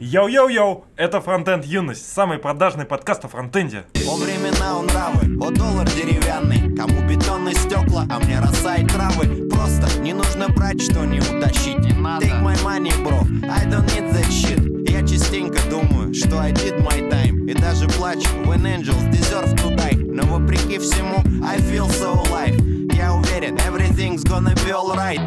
[0.00, 3.84] Йоу-йоу-йоу, это Фронтенд Юность, самый продажный подкаст о фронтенде.
[4.08, 6.74] О времена он нравы, о доллар деревянный.
[6.74, 9.46] Кому бетонные стекла, а мне роса и травы.
[9.50, 11.80] Просто не нужно брать, что не утащить.
[11.80, 12.24] Не надо.
[12.24, 14.88] Take my money, bro, I don't need that shit.
[14.88, 17.44] Я частенько думаю, что I did my time.
[17.46, 19.98] И даже плачу, when angels deserve to die.
[19.98, 22.58] Но вопреки всему, I feel so alive.
[22.96, 25.20] Я уверен, everything's gonna be alright.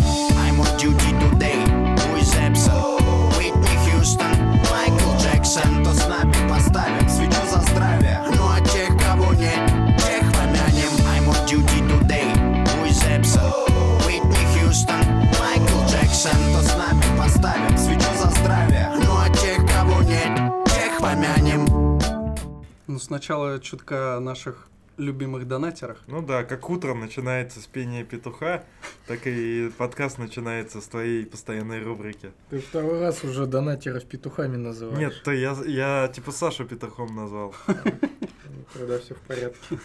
[0.47, 1.61] I'm on duty today,
[2.19, 2.73] is absent?
[3.37, 4.42] Whitney Houston,
[5.53, 8.19] То с нами поставим свечу за здравие.
[8.35, 9.59] Ну а тех, кого нет,
[9.99, 10.89] тех помянем.
[11.05, 12.25] I'm on duty today,
[12.89, 13.53] is absent?
[14.03, 15.05] Whitney Houston,
[15.39, 16.31] Майкл Джексон.
[16.53, 18.93] То с нами поставим свечу за здравие.
[19.05, 20.35] Ну а тех, кого нет,
[20.65, 21.99] тех помянем.
[22.87, 26.03] Ну, сначала чутка наших любимых донатерах.
[26.07, 28.63] Ну да, как утром начинается с пения петуха,
[29.07, 32.31] так и подкаст начинается с твоей постоянной рубрики.
[32.49, 34.99] Ты второй раз уже донатеров петухами называешь.
[34.99, 37.55] Нет, то я, я типа Сашу петухом назвал.
[38.73, 39.79] Тогда все в порядке.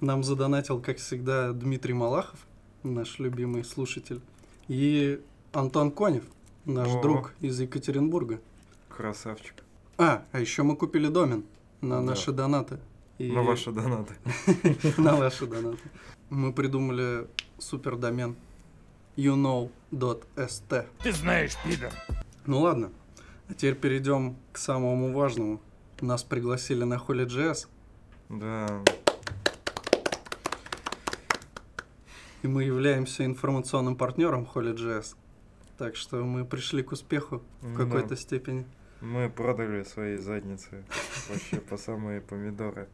[0.00, 2.38] Нам задонатил, как всегда, Дмитрий Малахов,
[2.82, 4.20] наш любимый слушатель,
[4.68, 5.20] и
[5.52, 6.24] Антон Конев,
[6.64, 7.00] наш О.
[7.00, 8.40] друг из Екатеринбурга.
[8.88, 9.54] Красавчик.
[9.96, 11.44] А, а еще мы купили домен
[11.80, 12.02] на Да.
[12.02, 12.78] наши донаты.
[13.18, 14.14] И- На ваши донаты.
[14.98, 15.78] на ваши донаты.
[16.30, 17.26] Мы придумали
[17.58, 18.34] супер домен
[19.16, 20.86] youknow.st.
[21.02, 21.92] Ты знаешь, пидор.
[22.46, 22.90] Ну ладно,
[23.48, 25.60] а теперь перейдем к самому важному.
[26.00, 27.68] Нас пригласили на Holy.js,
[28.28, 28.80] Да.
[32.42, 35.14] и мы являемся информационным партнером Holy.js.
[35.78, 37.84] Так что мы пришли к успеху в Да.
[37.84, 38.66] какой-то степени.
[39.04, 40.82] Мы продали свои задницы
[41.28, 42.88] вообще по самые помидоры.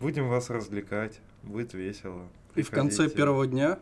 [0.00, 2.26] Будем вас развлекать, будет весело.
[2.54, 3.78] И в конце первого дня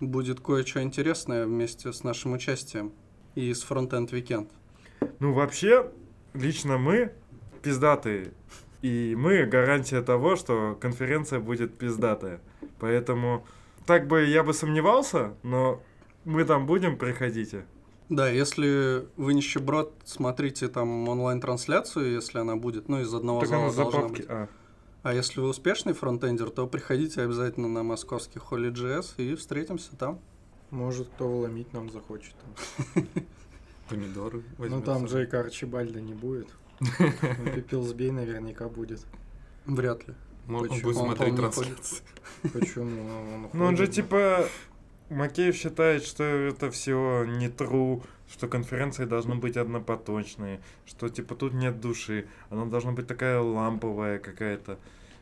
[0.00, 2.92] будет кое-что интересное вместе с нашим участием
[3.36, 4.48] и с Frontend Weekend.
[5.20, 5.92] Ну, вообще,
[6.34, 7.12] лично мы
[7.62, 8.32] пиздатые.
[8.80, 12.40] И мы гарантия того, что конференция будет пиздатая.
[12.80, 13.46] Поэтому
[13.86, 15.80] так бы я бы сомневался, но
[16.24, 17.64] мы там будем, приходите.
[18.12, 23.62] Да, если вы нищеброд, смотрите там онлайн-трансляцию, если она будет, ну, из одного так зала
[23.62, 24.26] она за должна быть.
[24.28, 24.48] А,
[25.02, 30.20] А если вы успешный фронтендер, то приходите обязательно на московский Holy.js и встретимся там.
[30.70, 32.34] Может, кто вломить нам захочет.
[32.94, 33.04] там.
[33.88, 36.48] Помидоры Ну там Джейка Арчибальда не будет.
[37.54, 39.06] Пепел Сбей наверняка будет.
[39.64, 40.14] Вряд ли.
[40.48, 40.82] Он Почему?
[40.82, 42.02] будет Он смотреть трансляцию.
[42.52, 43.00] Почему?
[43.44, 44.44] Он Ну, он же типа...
[45.12, 51.52] Макеев считает, что это все не true, что конференции должны быть однопоточные, что типа тут
[51.52, 54.78] нет души, она должна быть такая ламповая какая-то.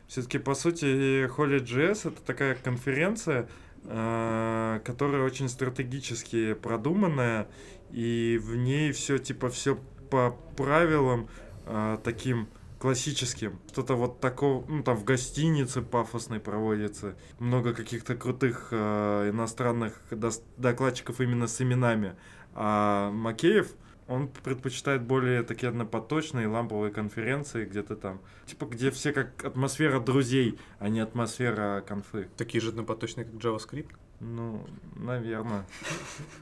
[0.07, 3.47] Все-таки, по сути, Holy.js это такая конференция,
[3.85, 7.47] э, которая очень стратегически продуманная,
[7.91, 9.77] и в ней все типа все
[10.09, 11.29] по правилам
[11.65, 12.47] э, таким
[12.81, 13.59] классическим.
[13.71, 17.15] Что-то вот такого, ну там в гостинице пафосной проводится.
[17.37, 22.15] Много каких-то крутых э, иностранных дос- докладчиков именно с именами.
[22.55, 23.67] А Макеев,
[24.07, 28.19] он предпочитает более такие однопоточные ламповые конференции, где-то там.
[28.47, 32.29] Типа, где все как атмосфера друзей, а не атмосфера конфы.
[32.35, 33.91] Такие же однопоточные, как JavaScript.
[34.19, 34.65] Ну,
[34.95, 35.67] наверное.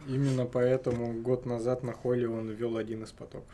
[0.08, 3.54] Именно поэтому год назад на Холле он ввел один из потоков.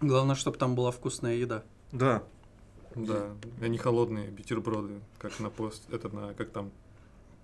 [0.00, 1.62] Главное, чтобы там была вкусная еда.
[1.92, 2.22] Да.
[2.94, 3.34] Да.
[3.60, 6.70] Они холодные бутерброды, как на пост, это на, как там,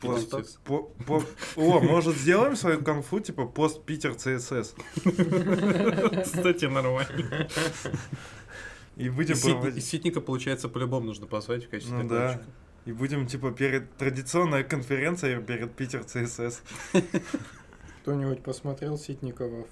[0.01, 1.23] Пост- по- по-
[1.55, 4.75] О, может, сделаем свою конфу, типа пост Питер ЦСС.
[6.25, 7.49] Кстати, нормально.
[8.97, 9.79] И будем Ситни- проводить.
[9.85, 12.43] из Ситника, получается, по-любому нужно позвать в качестве Ну да.
[12.85, 16.63] И будем, типа, перед традиционная конференция перед Питер ЦСС.
[18.03, 19.67] Кто-нибудь посмотрел Ситникова ф-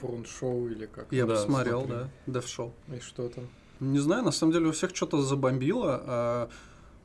[0.00, 1.06] фронт-шоу или как?
[1.12, 2.08] Я Да, посмотрел, смотрю.
[2.26, 3.44] да, Dev И что там?
[3.80, 6.48] Не знаю, на самом деле у всех что-то забомбило, а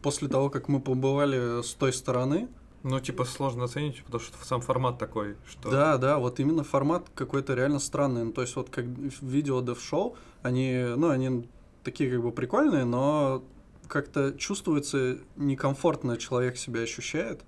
[0.02, 2.48] после того, как мы побывали с той стороны,
[2.84, 5.70] Ну, типа, сложно оценить, потому что сам формат такой, что...
[5.70, 8.24] Да, да, вот именно формат какой-то реально странный.
[8.24, 8.86] Ну, то есть вот как
[9.22, 11.50] видео дев шоу, они, ну, они
[11.84, 13.44] такие как бы прикольные, но
[13.88, 17.42] как-то чувствуется некомфортно человек себя ощущает.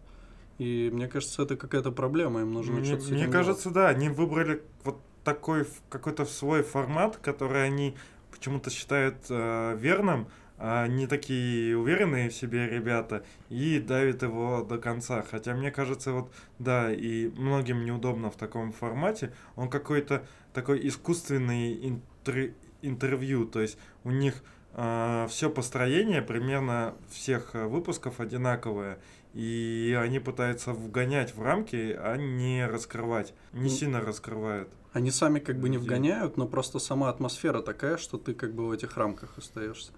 [0.58, 3.88] И мне кажется, это какая-то проблема, им нужно Мне, что-то с мне этим кажется, да,
[3.88, 7.96] они выбрали вот такой какой-то свой формат, который они
[8.32, 10.28] почему-то считают э, верным,
[10.58, 15.24] а не такие уверенные в себе ребята, и давят его до конца.
[15.30, 19.34] Хотя мне кажется, вот да, и многим неудобно в таком формате.
[19.56, 27.66] Он какой-то такой искусственный интер- интервью, то есть у них все построение примерно всех э,
[27.66, 29.00] выпусков одинаковое.
[29.34, 33.34] И они пытаются вгонять в рамки, а не раскрывать.
[33.54, 34.70] Не Ну, сильно раскрывают.
[34.94, 38.68] Они сами как бы не вгоняют, но просто сама атмосфера такая, что ты как бы
[38.68, 39.94] в этих рамках остаешься.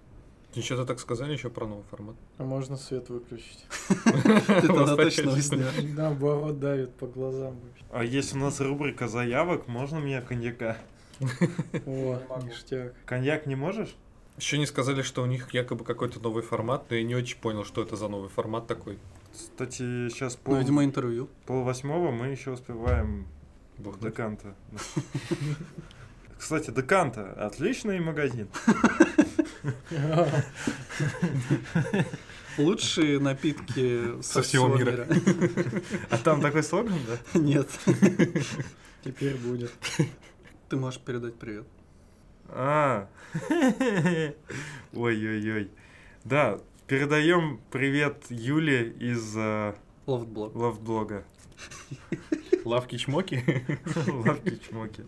[0.62, 2.14] Что-то так сказали еще про новый формат.
[2.38, 3.66] А можно свет выключить?
[4.04, 5.94] Ты тогда точно уснешь.
[5.96, 7.58] Наоборот, давит по глазам.
[7.90, 10.76] А есть у нас рубрика заявок, можно мне коньяка?
[11.86, 12.94] О, ништяк.
[13.04, 13.96] Коньяк не можешь?
[14.36, 17.64] Еще не сказали, что у них якобы какой-то новый формат, но я не очень понял,
[17.64, 18.98] что это за новый формат такой.
[19.34, 21.28] Кстати, сейчас Ну, пол, видимо, интервью.
[21.44, 23.26] пол восьмого мы еще успеваем
[23.78, 24.12] Бухнуть.
[24.12, 24.54] Деканта.
[26.38, 28.48] Кстати, Деканта отличный магазин.
[32.58, 35.06] Лучшие напитки со, Со всего мира.
[36.10, 37.40] А там такой слоган, да?
[37.40, 37.68] Нет.
[39.04, 39.72] Теперь будет.
[40.68, 41.66] Ты можешь передать привет.
[42.48, 43.08] А.
[44.92, 45.70] Ой-ой-ой.
[46.24, 49.74] Да, передаем привет Юле из э,
[50.06, 50.54] LoftBlog.
[50.54, 51.24] лавблога.
[52.64, 53.42] Лавки-чмоки.
[54.26, 55.04] Лавки чмоки.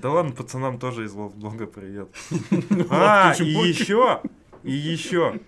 [0.00, 2.08] Да ладно, пацанам тоже из лавблога привет.
[2.90, 4.20] А, и еще,
[4.62, 5.40] и еще.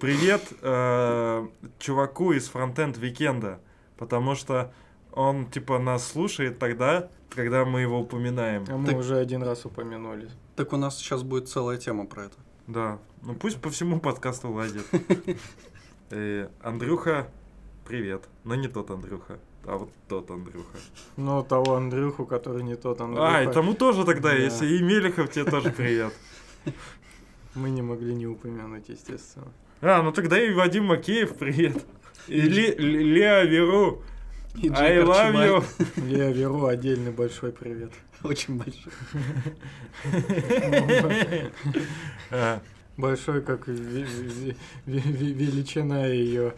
[0.00, 1.46] Привет э,
[1.78, 3.60] чуваку из Frontend Weekend а,
[3.96, 4.72] потому что
[5.12, 8.64] он типа нас слушает тогда, когда мы его упоминаем.
[8.68, 10.28] А мы Так- уже один раз упомянули.
[10.56, 12.36] Так у нас сейчас будет целая тема про это.
[12.68, 14.86] Да, ну пусть по всему подкасту лазит.
[16.10, 17.28] Э, Андрюха,
[17.86, 18.24] привет.
[18.44, 20.78] Но не тот Андрюха, а вот тот Андрюха.
[21.18, 23.36] Ну, того Андрюху, который не тот Андрюха.
[23.36, 24.34] А, и тому тоже тогда, Да.
[24.36, 26.14] если и Мелехов, тебе тоже привет.
[27.54, 29.48] Мы не могли не упомянуть, естественно.
[29.82, 31.84] А, ну тогда и Вадим Макеев, привет.
[32.26, 34.02] И Ле- Ле- Леа Веру,
[34.60, 35.64] И I love you.
[36.08, 37.92] Лео Веру отдельный большой привет.
[38.22, 38.92] Очень большой.
[42.96, 43.68] Большой, как
[44.86, 46.54] величина ее,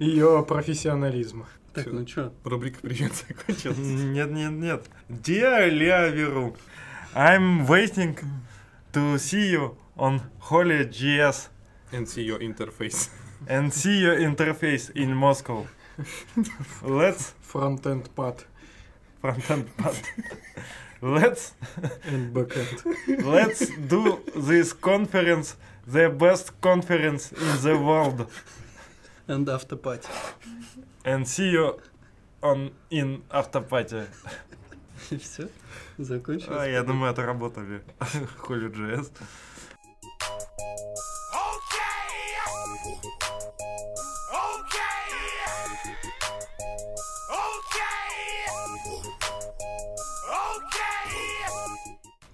[0.00, 1.46] ее профессионализма.
[1.74, 2.32] Так, ну чё?
[2.44, 3.76] Рубрика «Привет» закончилась.
[3.78, 4.86] Нет, нет, нет.
[5.10, 5.68] Dear
[6.10, 6.56] Веру,
[7.14, 8.18] I'm waiting
[8.94, 11.48] to see you on Holy.js
[11.92, 13.10] And see your interface.
[13.46, 15.66] and see your interface in Moscow.
[16.82, 18.46] Let's Фронтенд пад
[19.22, 19.96] frontend pad.
[21.00, 21.52] Let's
[22.04, 22.84] and backend.
[23.24, 25.56] let's do this conference
[25.86, 28.26] the best conference in the world
[29.26, 30.08] And автопати.
[31.04, 31.80] and see you
[32.42, 34.06] on in автопате.
[35.20, 35.48] Все?
[35.98, 36.58] Закончилось?
[36.60, 37.82] А, я думаю, отработали.
[38.48, 39.10] HolyJS.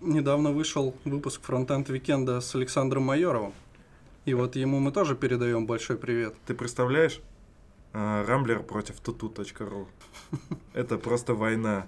[0.04, 3.54] Недавно вышел выпуск Frontend Weekend а с Александром Майоровым.
[4.26, 6.34] И вот ему мы тоже передаем большой привет.
[6.44, 7.22] Ты представляешь?
[7.94, 9.86] А, Рамблер против tutu.ru.
[10.74, 11.86] Это просто война.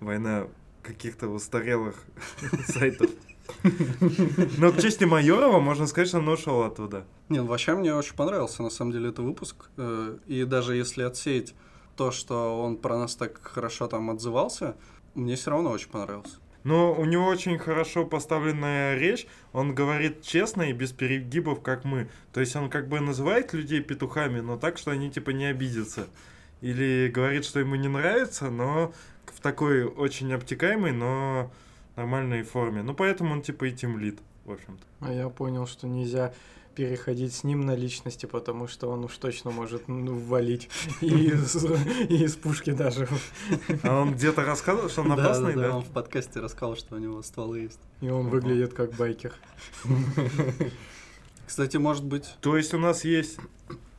[0.00, 0.48] Война
[0.82, 2.04] каких-то устарелых
[2.66, 3.10] сайтов.
[4.58, 7.06] Но к чести Майорова можно сказать, что он ушел оттуда.
[7.30, 9.70] Не, ну вообще мне очень понравился, на самом деле, это выпуск.
[9.78, 11.54] Э, И даже если отсеять
[11.96, 14.76] то, что он про нас так хорошо там отзывался,
[15.14, 16.36] мне все равно очень понравился.
[16.66, 19.28] Но у него очень хорошо поставленная речь.
[19.52, 22.08] Он говорит честно и без перегибов, как мы.
[22.32, 26.08] То есть он как бы называет людей петухами, но так, что они типа не обидятся.
[26.62, 28.92] Или говорит, что ему не нравится, но
[29.26, 31.52] в такой очень обтекаемой, но
[31.94, 32.82] нормальной форме.
[32.82, 35.06] Ну, поэтому он типа и тимлит, в общем-то.
[35.06, 36.34] А я понял, что нельзя
[36.76, 40.68] переходить с ним на личности, потому что он уж точно может ну, валить
[41.00, 43.08] и из, и из пушки даже.
[43.82, 45.74] А он где-то рассказывал, что он опасный, да?
[45.74, 47.80] Он в подкасте рассказал, что у него стволы есть.
[48.02, 49.32] И он выглядит как байкер.
[51.46, 53.38] Кстати, может быть, То есть у нас есть...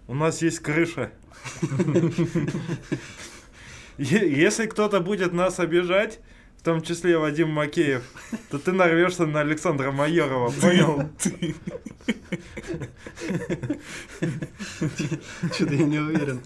[0.08, 1.12] У нас есть крыша.
[3.98, 6.20] Если кто-то будет нас обижать,
[6.58, 8.04] в том числе Вадим Макеев,
[8.50, 11.10] то ты нарвешься на Александра Майорова, понял?
[15.54, 16.42] что-то я не уверен.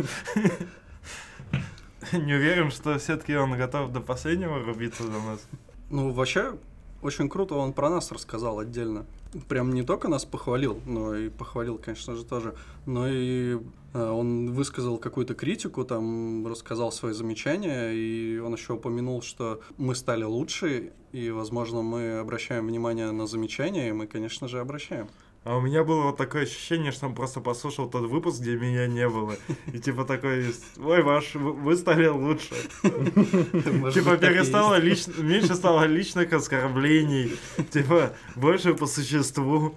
[2.11, 5.47] Не уверен, что все-таки он готов до последнего рубиться за нас.
[5.89, 6.57] Ну, вообще,
[7.01, 9.05] очень круто он про нас рассказал отдельно.
[9.47, 12.53] Прям не только нас похвалил, но и похвалил, конечно же, тоже,
[12.85, 13.59] но и
[13.93, 19.95] э, он высказал какую-то критику, там рассказал свои замечания, и он еще упомянул, что мы
[19.95, 25.07] стали лучше, и, возможно, мы обращаем внимание на замечания, и мы, конечно же, обращаем.
[25.43, 28.85] А у меня было вот такое ощущение, что он просто послушал тот выпуск, где меня
[28.85, 29.35] не было.
[29.73, 32.53] И типа такой, ой, ваш, вы стали лучше.
[32.83, 35.07] Типа перестало есть.
[35.07, 35.17] лич...
[35.17, 37.39] меньше стало личных оскорблений.
[37.71, 39.73] Типа больше по существу.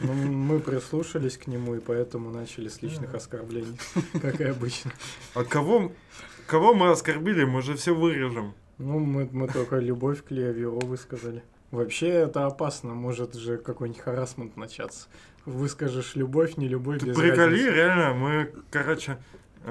[0.00, 3.78] Ну, мы прислушались к нему и поэтому начали с личных оскорблений,
[4.20, 4.92] как и обычно.
[5.32, 5.92] А кого,
[6.46, 8.52] кого мы оскорбили, мы же все вырежем.
[8.76, 11.42] Ну, мы, мы только любовь к Леовио высказали.
[11.70, 15.08] Вообще это опасно, может же какой-нибудь харасмент начаться.
[15.44, 17.70] Выскажешь любовь, не любовь, Ты без приколи, разницы.
[17.70, 19.18] реально, мы, короче,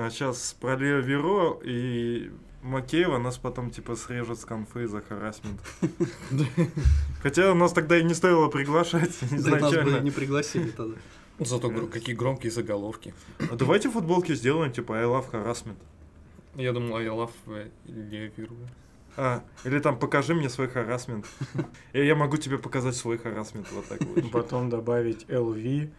[0.09, 2.31] сейчас про Лео Веро и
[2.63, 5.59] Макеева нас потом типа срежут с конфы за харасмент.
[7.21, 9.99] Хотя нас тогда и не стоило приглашать Да нас бы изначально.
[9.99, 10.95] не пригласили тогда.
[11.39, 13.13] Зато какие громкие заголовки.
[13.51, 15.75] А давайте футболки сделаем, типа I love harassment.
[16.55, 18.55] Я думал, I love э, Левиру.
[19.17, 21.25] А, или там покажи мне свой харасмент.
[21.93, 24.31] И я могу тебе показать свой харасмент, вот так вот.
[24.31, 25.89] Потом добавить LV,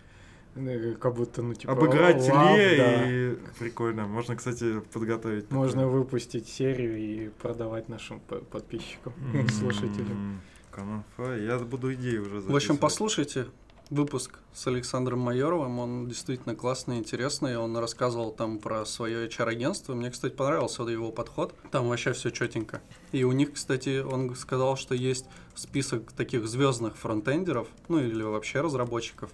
[0.56, 1.72] э, как будто, ну, типа...
[1.72, 3.10] Обыграть love, Ле да.
[3.10, 3.36] и...
[3.58, 4.06] Прикольно.
[4.06, 5.48] Можно, кстати, подготовить.
[5.48, 5.58] такое.
[5.64, 9.12] Можно выпустить серию и продавать нашим по- подписчикам,
[9.50, 10.40] слушателям.
[10.70, 11.36] Конфа.
[11.36, 12.80] Я буду идеи уже В общем, записывать.
[12.80, 13.46] послушайте
[13.90, 15.78] выпуск с Александром Майоровым.
[15.78, 17.56] Он действительно классный, интересный.
[17.56, 19.94] Он рассказывал там про свое HR-агентство.
[19.94, 21.54] Мне, кстати, понравился его подход.
[21.70, 22.82] Там вообще все четенько.
[23.12, 28.60] И у них, кстати, он сказал, что есть список таких звездных фронтендеров, ну или вообще
[28.60, 29.30] разработчиков.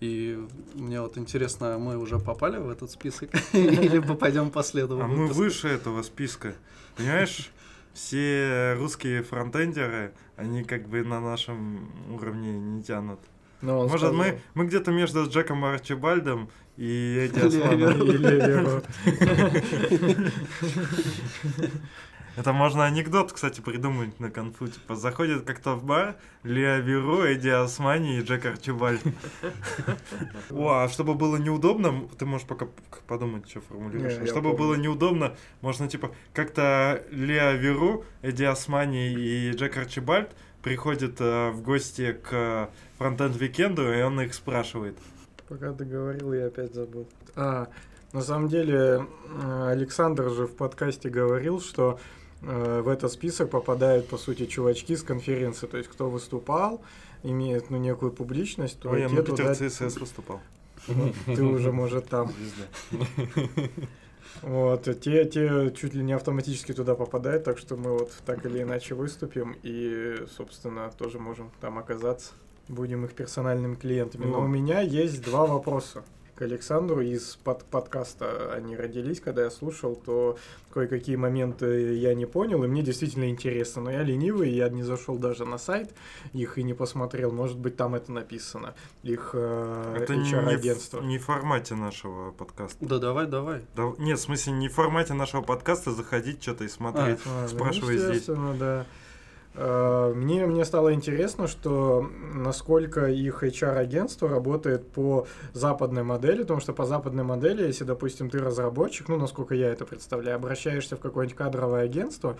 [0.00, 0.38] И
[0.74, 5.00] мне вот интересно, мы уже попали в этот список или попадем по следу?
[5.00, 6.54] А мы выше этого списка.
[6.96, 7.50] Понимаешь,
[7.94, 13.20] все русские фронтендеры, они как бы на нашем уровне не тянут.
[13.62, 17.46] Но он Может, сказал- мы, мы где-то между Джеком Арчибальдом и эти Лео.
[17.46, 18.02] Османом.
[18.02, 18.82] И Леверо.
[22.36, 24.68] Это можно анекдот, кстати, придумать на конфу.
[24.68, 29.00] Типа, заходит как-то в бар Лео Веро, Эдди Османи и Джек Арчибальд.
[30.50, 32.66] О, а чтобы было неудобно, ты можешь пока
[33.06, 34.28] подумать, что формулируешь.
[34.28, 40.30] Чтобы было неудобно, можно, типа, как-то Лео Веро, Эдди Османи и Джек Арчибальд
[40.66, 42.68] приходят э, в гости к
[42.98, 44.98] фронтенд-викенду, и он их спрашивает.
[45.48, 47.06] Пока ты говорил, я опять забыл.
[47.36, 47.68] А,
[48.12, 49.06] на самом деле,
[49.44, 52.00] Александр же в подкасте говорил, что
[52.42, 55.68] э, в этот список попадают, по сути, чувачки с конференции.
[55.68, 56.82] То есть, кто выступал,
[57.22, 60.40] имеет ну, некую публичность, то Ой, я на туда- Питер ЦСС выступал.
[60.88, 62.32] Ну, Ты уже, может, там.
[62.90, 63.70] Звезда.
[64.42, 68.62] Вот, те, те чуть ли не автоматически туда попадают, так что мы вот так или
[68.62, 72.32] иначе выступим и, собственно, тоже можем там оказаться.
[72.68, 74.24] Будем их персональными клиентами.
[74.24, 74.44] Но Ну.
[74.44, 76.02] у меня есть два вопроса
[76.36, 78.52] к Александру из под подкаста.
[78.54, 80.36] Они родились, когда я слушал, то
[80.72, 83.82] кое-какие моменты я не понял, и мне действительно интересно.
[83.82, 85.94] Но я ленивый, я не зашел даже на сайт
[86.34, 87.32] их и не посмотрел.
[87.32, 88.74] Может быть, там это написано.
[89.02, 90.98] Их э, Это не, не, HR-агентство.
[91.00, 92.84] в, не в формате нашего подкаста.
[92.84, 93.62] Да давай, давай.
[93.74, 97.18] Да, нет, в смысле, не в формате нашего подкаста заходить что-то и смотреть.
[97.24, 98.26] А, ну, Спрашивай здесь.
[98.26, 98.84] да.
[99.56, 106.72] Э, Мне, мне стало интересно, что насколько их HR-агентство работает по западной модели, потому что
[106.72, 111.36] по западной модели, если, допустим, ты разработчик, ну, насколько я это представляю, обращаешься в какое-нибудь
[111.36, 112.36] кадровое агентство,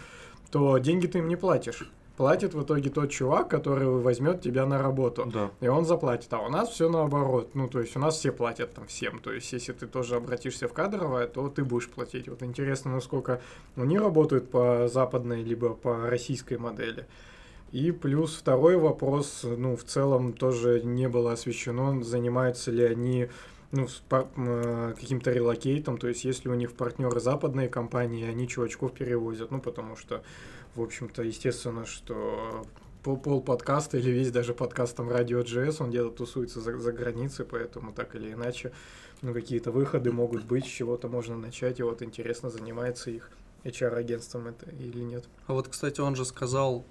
[0.50, 1.90] то деньги ты им не платишь.
[2.16, 5.30] Платит в итоге тот чувак, который возьмет тебя на работу.
[5.32, 5.50] Да.
[5.60, 6.32] И он заплатит.
[6.32, 7.50] А у нас все наоборот.
[7.54, 9.18] Ну, то есть у нас все платят там всем.
[9.18, 12.28] То есть, если ты тоже обратишься в кадровое, то ты будешь платить.
[12.28, 13.40] Вот интересно, насколько
[13.76, 17.06] они работают по западной либо по российской модели.
[17.72, 23.28] И плюс второй вопрос, ну, в целом тоже не было освещено, занимаются ли они
[23.72, 28.48] ну, с пар- э, каким-то релокейтом, то есть если у них партнеры западные компании, они
[28.48, 30.22] чувачков перевозят, ну, потому что,
[30.76, 32.64] в общем-то, естественно, что
[33.02, 36.92] пол, пол подкаста или весь даже подкаст там Радио GS, он где-то тусуется за, за
[36.92, 38.72] границей, поэтому так или иначе,
[39.22, 43.30] ну, какие-то выходы могут быть, с чего-то можно начать, и вот интересно, занимается их
[43.64, 45.24] HR-агентством это или нет.
[45.46, 46.84] А вот, кстати, он же сказал,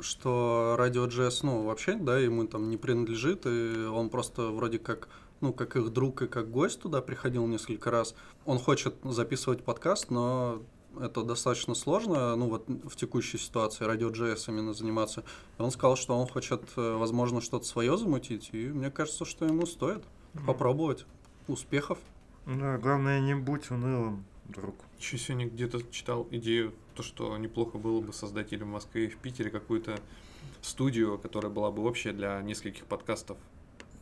[0.00, 5.08] что радио JS, ну, вообще, да, ему там не принадлежит, и он просто вроде как,
[5.40, 8.14] ну, как их друг и как гость туда приходил несколько раз.
[8.44, 10.62] Он хочет записывать подкаст, но
[11.00, 15.24] это достаточно сложно, ну, вот в текущей ситуации радио JS именно заниматься.
[15.58, 19.44] И он сказал, что он хочет, э, возможно, что-то свое замутить, и мне кажется, что
[19.44, 20.04] ему стоит
[20.46, 21.06] попробовать.
[21.48, 21.98] Успехов.
[22.46, 24.76] Да, главное, не будь унылым, друг.
[24.98, 29.08] Еще сегодня где-то читал идею, то, что неплохо было бы создать или в Москве, и
[29.08, 29.98] в Питере какую-то
[30.60, 33.38] студию, которая была бы общая для нескольких подкастов.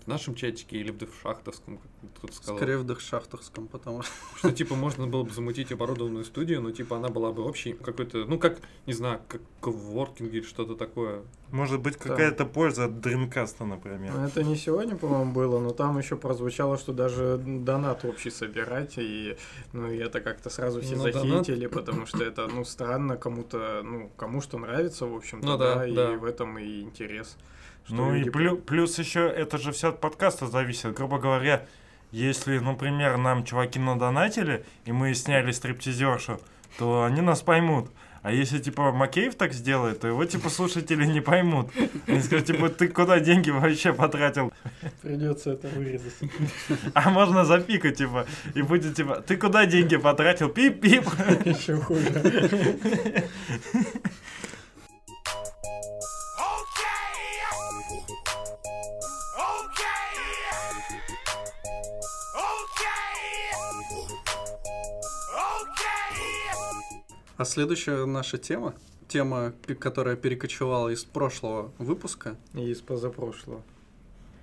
[0.04, 2.57] В нашем чатике или в Девшахтовском, как кто-то сказал.
[2.57, 4.12] Скорее в Дахшахтовском, потому что...
[4.38, 8.25] Что, типа, можно было бы замутить оборудованную студию, но, типа, она была бы общей какой-то,
[8.25, 11.23] ну, как, не знаю, как коворкинг или что-то такое.
[11.50, 12.11] Может быть, Да.
[12.11, 14.12] какая-то польза от Dreamcast, например.
[14.14, 18.95] Ну, Это не сегодня, по-моему, было, но там еще прозвучало, что даже донат общий собирать,
[18.97, 19.37] и
[19.73, 24.11] ну и это как-то сразу все Ну, захейтили, потому что это, ну, странно кому-то, ну,
[24.16, 26.12] кому что нравится, в общем-то, Ну да, да, и да.
[26.12, 27.37] в этом и интерес.
[27.88, 30.94] Ну и люди плю- плюс еще это же все от подкаста зависит.
[30.94, 31.66] Грубо говоря,
[32.12, 36.40] если, например, нам чуваки надонатили, и мы сняли стриптизершу,
[36.78, 37.90] то они нас поймут.
[38.22, 41.70] А если, типа, Макеев так сделает, то его, типа, слушатели не поймут.
[42.06, 44.52] Они скажут, типа, ты куда деньги вообще потратил?
[45.00, 46.12] Придется это вырезать.
[46.92, 50.50] А можно запикать, типа, и будет, типа, ты куда деньги потратил?
[50.50, 51.06] Пип-пип.
[51.46, 52.12] Еще хуже.
[67.40, 68.75] А следующая наша тема,
[69.09, 73.62] тема, которая перекочевала из прошлого выпуска, И из позапрошлого.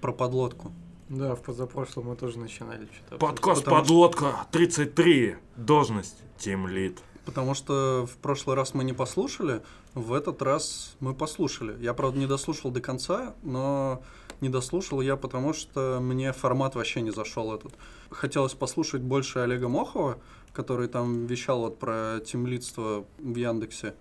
[0.01, 0.71] про подлодку.
[1.07, 3.19] Да, в позапрошлом мы тоже начинали что-то.
[3.19, 5.37] Подкаст Потому что- «Подлодка» 33.
[5.55, 6.17] Должность.
[6.39, 6.97] Тим Лид.
[7.23, 9.61] Потому что в прошлый раз мы не послушали,
[9.93, 11.77] в этот раз мы послушали.
[11.79, 14.01] Я, правда, не дослушал до конца, но
[14.41, 17.73] не дослушал я, потому что мне формат вообще не зашел этот.
[18.09, 20.19] Хотелось послушать больше Олега Мохова,
[20.53, 23.93] который там вещал вот про темлидство в Яндексе.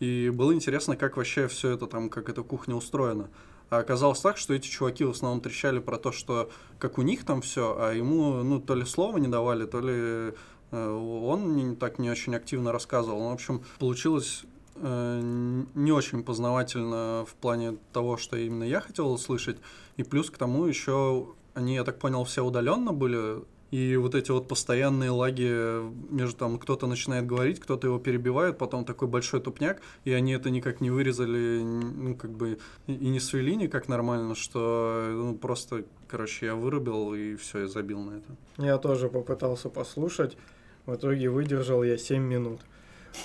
[0.00, 3.30] И было интересно, как вообще все это там, как эта кухня устроена.
[3.70, 7.24] А оказалось так, что эти чуваки в основном трещали про то, что как у них
[7.24, 10.34] там все, а ему, ну, то ли слова не давали, то ли
[10.72, 13.20] э, он так не очень активно рассказывал.
[13.20, 14.44] Ну, в общем, получилось
[14.76, 19.58] не очень познавательно в плане того, что именно я хотел услышать.
[19.96, 23.42] И плюс к тому еще они, я так понял, все удаленно были.
[23.70, 25.80] И вот эти вот постоянные лаги
[26.12, 30.50] между там кто-то начинает говорить, кто-то его перебивает, потом такой большой тупняк, и они это
[30.50, 36.46] никак не вырезали, ну, как бы, и не свели никак нормально, что ну, просто, короче,
[36.46, 38.36] я вырубил и все, я забил на это.
[38.58, 40.36] Я тоже попытался послушать.
[40.84, 42.60] В итоге выдержал я 7 минут.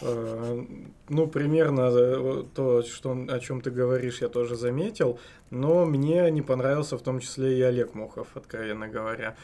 [0.02, 0.66] Э,
[1.10, 5.20] Ну, примерно э, то, что, о чем ты говоришь, я тоже заметил.
[5.50, 9.36] Но мне не понравился в том числе и Олег Мохов, откровенно говоря.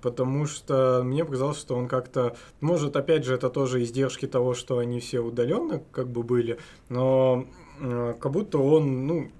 [0.00, 2.34] Потому что мне показалось, что он как-то...
[2.60, 6.58] Может, опять же, это тоже издержки того, что они все удаленно как бы были.
[6.88, 7.46] Но
[7.80, 9.30] э, как будто он, ну,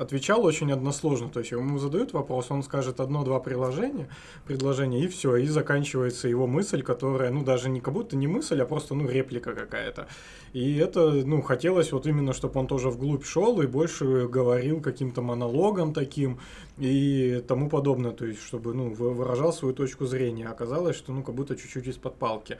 [0.00, 1.28] отвечал очень односложно.
[1.28, 4.08] То есть ему задают вопрос, он скажет одно-два приложения,
[4.46, 8.60] предложения, и все, и заканчивается его мысль, которая, ну, даже не как будто не мысль,
[8.60, 10.08] а просто, ну, реплика какая-то.
[10.52, 15.22] И это, ну, хотелось вот именно, чтобы он тоже вглубь шел и больше говорил каким-то
[15.22, 16.40] монологом таким
[16.78, 20.46] и тому подобное, то есть, чтобы, ну, вы- выражал свою точку зрения.
[20.46, 22.58] Оказалось, что, ну, как будто чуть-чуть из-под палки.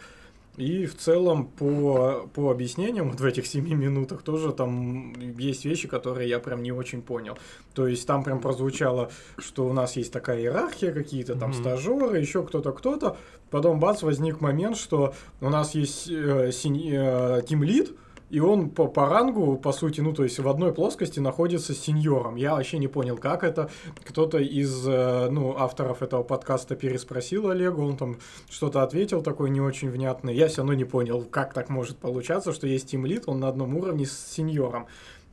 [0.56, 5.88] И в целом по, по объяснениям вот в этих семи минутах тоже там есть вещи,
[5.88, 7.38] которые я прям не очень понял.
[7.72, 11.60] То есть там прям прозвучало, что у нас есть такая иерархия, какие-то там Мгм.
[11.60, 13.16] стажеры, еще кто-то, кто-то.
[13.50, 17.94] Потом бац, возник момент, что у нас есть э, синь- э, тимлид,
[18.30, 21.78] и он по, по рангу, по сути, ну, то есть в одной плоскости находится с
[21.78, 22.36] сеньором.
[22.36, 23.68] Я вообще не понял, как это.
[24.04, 29.60] Кто-то из, э, ну, авторов этого подкаста переспросил Олегу, он там что-то ответил такое не
[29.60, 30.32] очень внятное.
[30.32, 33.76] Я все равно не понял, как так может получаться, что есть тимлид, он на одном
[33.76, 34.86] уровне с сеньором.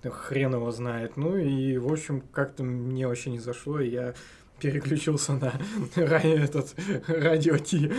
[0.03, 1.17] Хрен его знает.
[1.17, 4.13] Ну и, в общем, как-то мне вообще не зашло, и я
[4.59, 5.53] переключился на
[5.95, 6.75] этот
[7.07, 7.91] радио Ти.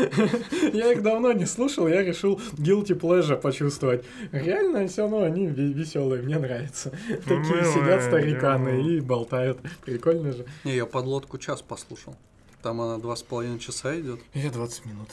[0.73, 4.05] Я их давно не слушал, я решил guilty pleasure почувствовать.
[4.33, 6.91] Реально, все равно они веселые, мне нравится.
[7.25, 8.99] Такие Милые, сидят стариканы милые.
[8.99, 9.59] и болтают.
[9.85, 10.47] Прикольно же.
[10.65, 12.17] Не, я подлодку час послушал.
[12.63, 14.21] Там она два с половиной часа идет.
[14.35, 15.09] Я 20 минут.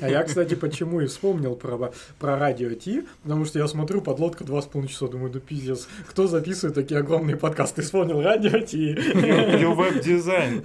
[0.00, 4.44] А я, кстати, почему и вспомнил про, про радио Ти, потому что я смотрю подлодка
[4.44, 7.82] два с половиной часа, думаю, да пиздец, кто записывает такие огромные подкасты?
[7.82, 8.94] Вспомнил радио Ти.
[9.74, 10.62] веб-дизайн.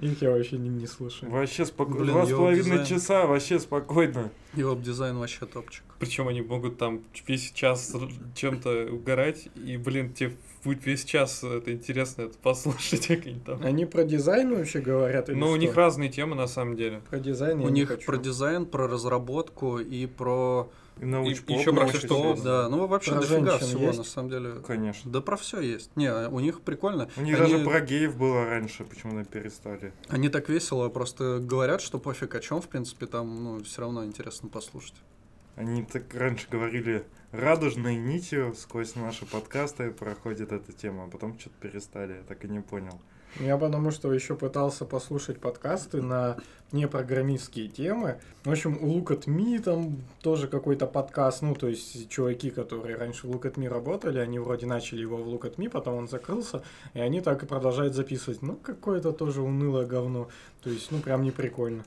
[0.00, 1.30] Их я вообще не, не слушаю.
[1.30, 2.06] Вообще спокойно.
[2.06, 4.32] Два с половиной часа, вообще спокойно.
[4.56, 5.84] И веб-дизайн вообще топчик.
[6.00, 7.94] Причем они могут там весь час
[8.34, 13.62] чем-то угорать, и, блин, тебе будет весь час это интересно это послушать, они там.
[13.62, 15.28] Они про дизайн вообще говорят?
[15.28, 17.00] Ну, у них разные темы на самом деле.
[17.08, 18.04] Про дизайн я У не них хочу.
[18.06, 20.68] про дизайн, про разработку и про
[21.00, 22.42] И научпоп, ещё про научный всё, что.
[22.42, 23.98] Да, ну вообще Про дофига всего, есть?
[23.98, 24.54] на самом деле.
[24.66, 25.10] Конечно.
[25.10, 25.90] Да про все есть.
[25.96, 27.08] Не, у них прикольно.
[27.16, 29.92] У них они, даже про геев было раньше, почему-то перестали.
[30.08, 34.04] они так весело просто говорят, что пофиг о чем, в принципе, там, ну, все равно
[34.04, 34.94] интересно послушать.
[35.56, 41.56] Они так раньше говорили, радужной нитью сквозь наши подкасты проходит эта тема, а потом что-то
[41.60, 43.00] перестали, я так и не понял.
[43.40, 46.36] Я потому что еще пытался послушать подкасты на
[46.72, 48.18] непрограммистские темы.
[48.44, 52.96] В общем, у Look at Me там тоже какой-то подкаст, ну, то есть чуваки, которые
[52.96, 55.94] раньше в Look at Me работали, они вроде начали его в Look at Me, потом
[55.94, 58.42] он закрылся, и они так и продолжают записывать.
[58.42, 60.28] Ну, какое-то тоже унылое говно.
[60.62, 61.84] То есть, ну, прям не прикольно.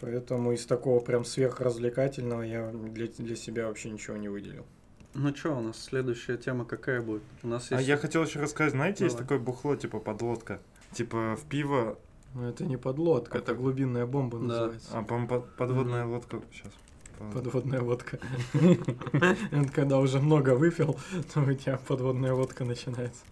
[0.00, 4.66] Поэтому из такого прям сверхразвлекательного я для, для себя вообще ничего не выделил.
[5.14, 7.22] Ну что, у нас следующая тема какая будет?
[7.42, 7.88] У нас А есть...
[7.88, 9.28] я хотел еще рассказать, знаете, есть Давай.
[9.28, 10.60] такое бухло, типа подлодка.
[10.92, 11.98] Типа в пиво,
[12.34, 14.44] Но это не подлодка, это глубинная бомба Да.
[14.44, 14.88] называется.
[14.92, 16.72] а, по подводная лодка, сейчас.
[17.32, 18.18] Подводная водка.
[19.72, 20.98] Когда уже много выпил,
[21.32, 23.22] то у тебя подводная водка начинается.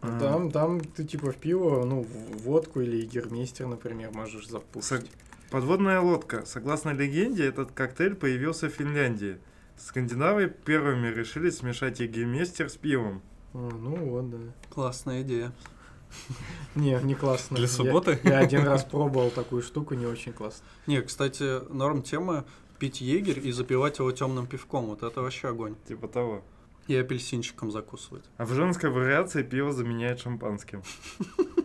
[0.00, 0.18] А.
[0.20, 5.10] Там, там ты типа в пиво, ну, в водку или егермейстер, например, можешь запустить.
[5.50, 6.44] Подводная лодка.
[6.46, 9.38] Согласно легенде, этот коктейль появился в Финляндии.
[9.76, 13.22] Скандинавы первыми решили смешать егеместер с пивом.
[13.52, 14.38] А, ну вот, да.
[14.70, 15.52] Классная идея.
[16.74, 17.56] Не, не классно.
[17.56, 18.18] Для Я- субботы?
[18.22, 20.64] Я один раз пробовал такую штуку, не очень классно.
[20.86, 22.44] Не, кстати, норм тема
[22.78, 24.86] пить егерь и запивать его темным пивком.
[24.86, 25.74] Вот это вообще огонь.
[25.88, 26.42] Типа того.
[26.86, 28.24] И апельсинчиком закусывать.
[28.36, 30.82] А в женской вариации пиво заменяет шампанским.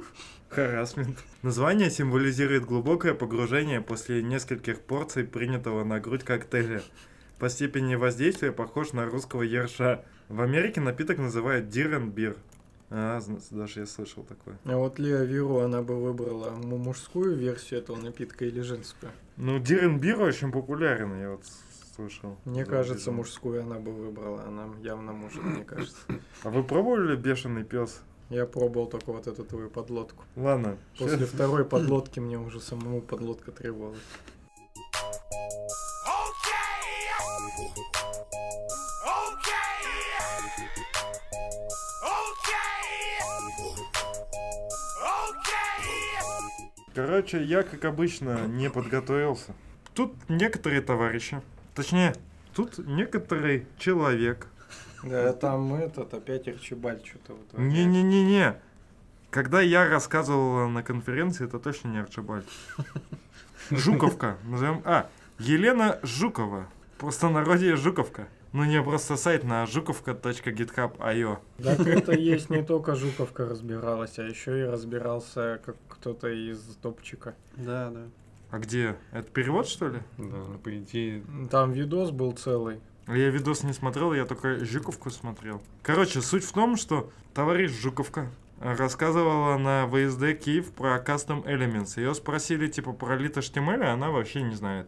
[0.52, 1.18] Харасмент.
[1.44, 6.82] Название символизирует глубокое погружение после нескольких порций принятого на грудь коктейля.
[7.40, 10.04] По степени воздействия похож на русского ерша.
[10.28, 12.36] В Америке напиток называют дирен бир.
[12.90, 14.58] А, даже я слышал такое.
[14.66, 19.12] А вот Лео Виру, она бы выбрала му- мужскую версию этого напитка или женскую.
[19.38, 21.46] Ну, дирен бир очень популярен, я вот
[21.96, 22.38] слышал.
[22.44, 24.44] Мне кажется, мужскую она бы выбрала.
[24.44, 25.98] Она явно может, мне кажется.
[26.44, 28.02] А вы пробовали бешеный пес?
[28.32, 30.24] Я пробовал только вот эту твою подлодку.
[30.38, 30.78] Ладно.
[30.98, 34.00] После щас- второй подлодки мне уже самому подлодка требовалась.
[46.94, 49.54] Короче, я, как обычно, не подготовился.
[49.94, 51.42] Тут некоторые товарищи,
[51.76, 52.16] точнее,
[52.56, 54.48] тут некоторый человек.
[55.04, 57.58] Да, там этот опять Арчибальд что-то вот.
[57.58, 58.56] Не-не-не-не.
[59.30, 62.46] Когда я рассказывал на конференции, это точно не Арчибальд.
[63.72, 64.38] Жуковка.
[64.44, 64.82] Назовем...
[64.86, 65.10] А,
[65.40, 66.68] Елена Жукова.
[66.98, 68.28] Просто народе Жуковка.
[68.54, 71.38] Ну не просто сайт на жуковка.github.io.
[71.64, 77.34] Так это есть не только Жуковка разбиралась, а еще и разбирался как кто-то из топчика.
[77.56, 78.02] Да, да.
[78.52, 78.98] А где?
[79.14, 80.00] Это перевод, что ли?
[80.18, 82.82] Да, ну, по идее, Там видос был целый.
[83.12, 85.62] А Я видос не смотрел, я только Жуковку смотрел.
[85.84, 92.00] Короче, суть в том, что товарищ Жуковка рассказывала на ВСД Киев про Custom Elements.
[92.00, 94.88] Ее спросили, типа, про Lit HTML, а она вообще не знает.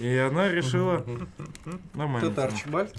[0.00, 1.06] И она решила...
[1.94, 2.30] Нормально.
[2.30, 2.92] Это Арчибальд?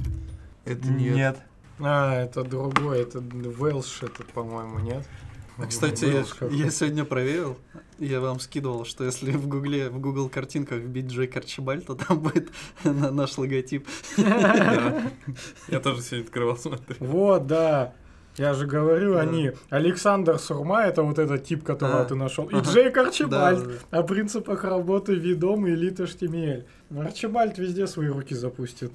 [0.64, 1.40] это Нет.
[1.80, 5.06] А, это другой, это Велш этот, по-моему, нет?
[5.58, 7.58] А, Кстати, я, я сегодня проверил,
[8.04, 12.20] я вам скидывал, что если в гугле, в Google картинках вбить Джейк Арчибальд, то там
[12.20, 12.50] будет
[12.84, 13.88] на- наш логотип.
[14.18, 15.04] Да.
[15.68, 16.96] Я тоже сегодня открывал, смотрю.
[17.00, 17.94] Вот, да.
[18.36, 19.52] Я же говорю, они.
[19.70, 22.06] Александр Сурма это вот этот тип, которого А.
[22.06, 22.50] ты нашел.
[22.50, 22.72] И Ага.
[22.72, 23.64] Джейк Да, Арчибальд.
[23.92, 26.66] да, О принципах работы видом и элит HTML.
[26.98, 28.92] Арчибальд везде свои руки запустит.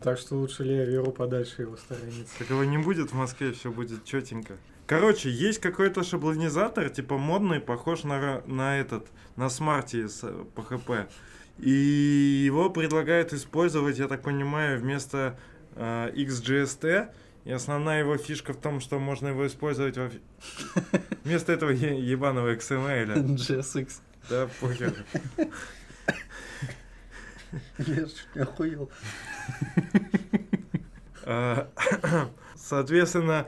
[0.00, 2.38] Так что лучше Лея Веру подальше его сторониться.
[2.38, 4.54] Так его не будет в Москве, все будет четенько.
[4.86, 11.08] Короче, есть какой-то шаблонизатор, типа модный, похож на, на этот, на смарте с э, PHP.
[11.58, 15.38] И его предлагают использовать, я так понимаю, вместо
[15.74, 17.08] э, XGST.
[17.44, 20.10] И основная его фишка в том, что можно его использовать во...
[21.24, 23.36] вместо этого е- ебаного XML.
[23.36, 24.00] JSX.
[24.30, 24.94] Да, похер.
[27.78, 28.90] Я ж охуел.
[31.24, 31.68] А,
[32.56, 33.46] Соответственно,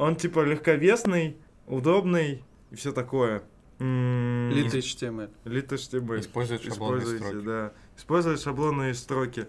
[0.00, 1.36] он типа легковесный,
[1.66, 3.42] удобный и все такое.
[3.78, 5.30] Lit HTML.
[5.44, 6.20] Lit HTML.
[6.20, 7.44] Использует шаблонные строки.
[7.46, 7.72] да.
[7.96, 9.46] Использовать шаблонные строки.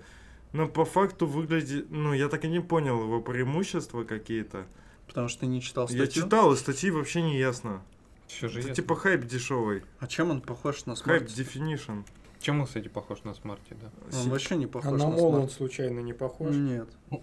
[0.54, 1.90] Но по факту выглядит...
[1.90, 4.66] Ну, я так и не понял его преимущества какие-то.
[5.08, 6.24] Потому что ты не читал Я статью.
[6.24, 7.82] читал, и статьи вообще не ясно.
[8.28, 8.84] Все же Это ясно.
[8.84, 9.84] типа хайп дешевый.
[10.00, 11.38] А чем он похож на Хайп смарт?
[11.40, 12.06] definition.
[12.40, 13.92] Чем он, кстати, похож на Smarty, да?
[14.18, 15.52] Он вообще не А похож на на он Smarty.
[15.52, 16.56] случайно не похож?
[16.56, 16.90] Нет.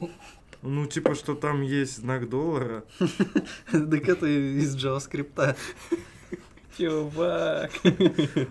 [0.62, 2.84] Ну, типа, что там есть знак доллара.
[3.70, 5.56] Так это из JavaScript.
[6.76, 7.70] Чувак.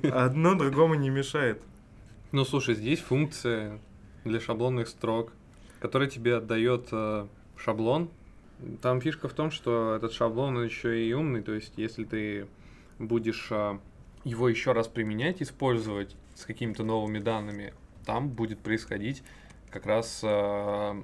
[0.04, 1.62] Одно другому не мешает.
[2.32, 3.80] Ну, слушай, здесь функция
[4.24, 5.32] для шаблонных строк,
[5.80, 8.10] которая тебе отдает э, шаблон.
[8.82, 12.48] Там фишка в том, что этот шаблон он еще и умный, то есть если ты
[13.00, 13.80] будешь э,
[14.24, 17.74] его еще раз применять, использовать с какими-то новыми данными,
[18.06, 19.24] там будет происходить
[19.70, 20.98] как раз а,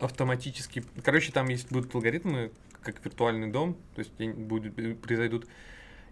[0.00, 0.84] автоматически...
[1.02, 5.46] Короче, там есть будут алгоритмы, как виртуальный дом, то есть будет, произойдут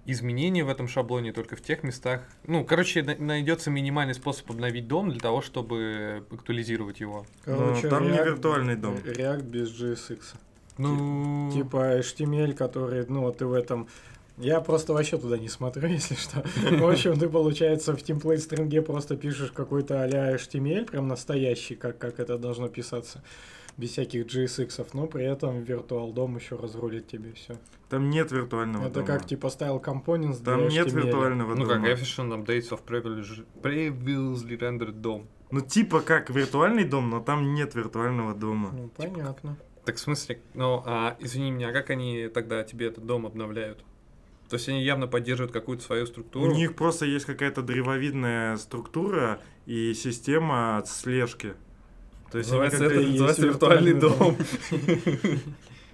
[0.07, 2.23] изменения в этом шаблоне только в тех местах.
[2.47, 7.27] Ну, короче, на- найдется минимальный способ обновить дом для того, чтобы актуализировать его.
[7.45, 8.97] Ну, там не виртуальный дом.
[8.97, 10.21] React без JSX.
[10.79, 13.89] Ну, Типа HTML, который, ну, вот ты в этом...
[14.39, 16.45] Я просто вообще туда не смотрю, если что.
[16.57, 21.99] В общем, ты, получается, в темплейт стринге просто пишешь какой-то а-ля HTML, прям настоящий, как,
[21.99, 23.25] как это должно писаться,
[23.77, 27.57] без всяких JSX, но при этом Virtual DOM еще разрулит тебе все.
[27.89, 29.07] Там нет виртуального Это дома.
[29.07, 31.05] как типа style components для Там нет HTML.
[31.05, 31.75] виртуального ну дома.
[31.87, 35.27] как efficient updates of previously previously rendered DOM.
[35.51, 38.71] Ну, типа как виртуальный дом, но там нет виртуального дома.
[38.73, 39.57] Ну, понятно.
[39.85, 43.85] Так в смысле, ну, а, извини меня, а как они тогда тебе этот дом обновляют?
[44.49, 46.51] То есть они явно поддерживают какую-то свою структуру.
[46.51, 51.55] У них просто есть какая-то древовидная структура и система слежки.
[52.37, 54.37] То есть Называется это называется виртуальный виртуальный дом.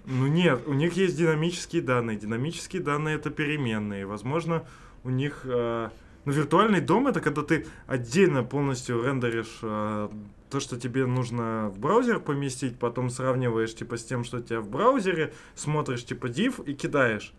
[0.06, 2.16] Ну нет, у них есть динамические данные.
[2.16, 4.04] Динамические данные это переменные.
[4.06, 4.64] Возможно,
[5.04, 5.42] у них...
[5.44, 5.90] э,
[6.24, 10.08] ну, виртуальный дом это когда ты отдельно полностью рендеришь э,
[10.50, 14.60] то, что тебе нужно в браузер поместить, потом сравниваешь типа с тем, что у тебя
[14.60, 17.32] в браузере, смотришь типа div и кидаешь.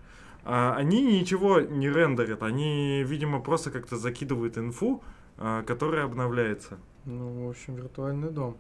[0.46, 5.04] А они ничего не рендерят, они, видимо, просто как-то закидывают инфу,
[5.38, 6.78] э, которая обновляется.
[7.04, 8.56] Ну, в общем, виртуальный дом.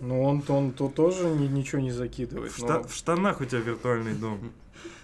[0.00, 2.52] Ну, он, он то тоже ни- ничего не закидывает.
[2.52, 4.52] В, штанах у тебя виртуальный дом.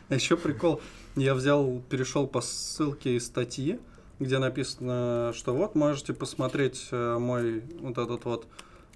[0.08, 0.80] А еще прикол,
[1.16, 3.78] я взял, перешел по ссылке из статьи,
[4.18, 8.46] где написано, что вот можете посмотреть э, мой вот этот вот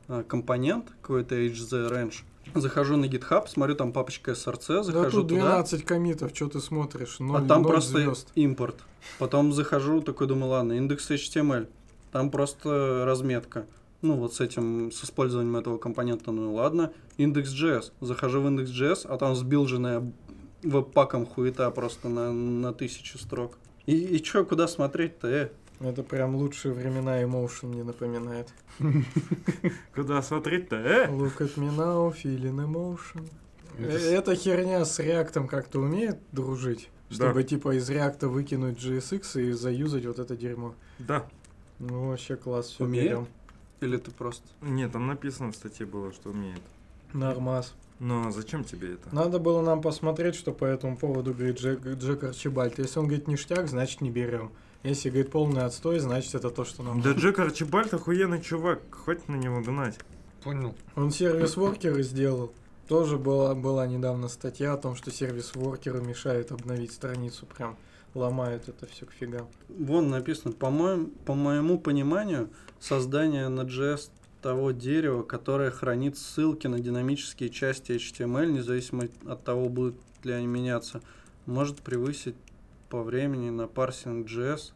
[0.09, 2.14] э, компонент, какой-то HZ Range.
[2.55, 6.61] Захожу на GitHub, смотрю, там папочка SRC, Да захожу тут туда, 12 комитов, что ты
[6.61, 7.16] смотришь?
[7.20, 8.29] а Ноль- там ноль просто звезд.
[8.35, 8.77] импорт.
[9.18, 11.68] Потом захожу, такой думаю, ладно, индекс HTML.
[12.12, 13.66] Там просто разметка.
[14.05, 16.93] Ну, вот с этим, с использованием этого компонента, ну ладно.
[17.17, 17.93] Индекс.js.
[18.03, 20.12] Захожу в индекс.js, а там сбилженная
[20.62, 23.57] веб-паком хуета просто на, на тысячу строк.
[23.87, 25.49] И, и чё, куда смотреть-то, э?
[25.81, 28.53] Это прям лучшие времена Emotion мне напоминает.
[29.95, 31.09] Куда смотреть-то, э?
[31.09, 33.27] Look at me now, feeling emotion.
[33.79, 36.90] Это Э, Эта херня с реактом как-то умеет дружить?
[37.09, 40.75] Чтобы типа из реакта выкинуть JSX и заюзать вот это дерьмо.
[40.99, 41.27] Да.
[41.79, 43.07] Ну вообще класс, все Умеет?
[43.07, 43.29] берем.
[43.85, 44.42] Или ты просто...
[44.62, 46.62] Нет, там написано в статье было, что умеет.
[47.12, 47.75] Нормас.
[48.01, 49.14] Но зачем тебе это?
[49.14, 52.79] Надо было нам посмотреть, что по этому поводу говорит Джек, Джек Арчибальд.
[52.79, 54.51] Если он говорит ништяк, значит не берем.
[54.83, 57.12] Если говорит полный отстой, значит это то, что нам Да.
[57.12, 59.99] Джек Арчибальд охуенный чувак, хватит на него гнать.
[60.42, 60.75] Понял.
[60.97, 62.53] Он сервис-воркеры сделал.
[62.88, 67.47] Тоже была, была недавно статья о том, что сервис-воркеры мешают обновить страницу.
[67.47, 67.77] Прям
[68.14, 69.48] ломают это все к фигам.
[69.68, 72.50] Вон написано, по, моему, по моему пониманию,
[72.81, 79.68] создание на JS того дерева, которое хранит ссылки на динамические части HTML, независимо от того,
[79.68, 81.00] будут ли они меняться,
[81.46, 82.37] может превысить
[82.88, 84.72] по времени на парсинг JS,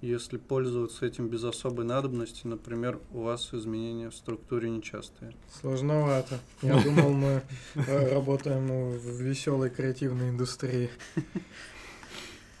[0.00, 5.32] если пользоваться этим без особой надобности, например, у вас изменения в структуре нечастые.
[5.60, 6.38] Сложновато.
[6.62, 7.42] Я думал, мы
[7.74, 8.66] э, работаем
[8.98, 10.90] в веселой креативной индустрии.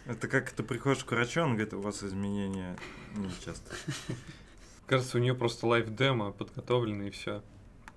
[0.06, 2.76] Это как ты приходишь к врачу, он говорит, у вас изменения
[3.16, 3.74] не часто.
[4.86, 7.42] Кажется, у нее просто live demo подготовлены и все.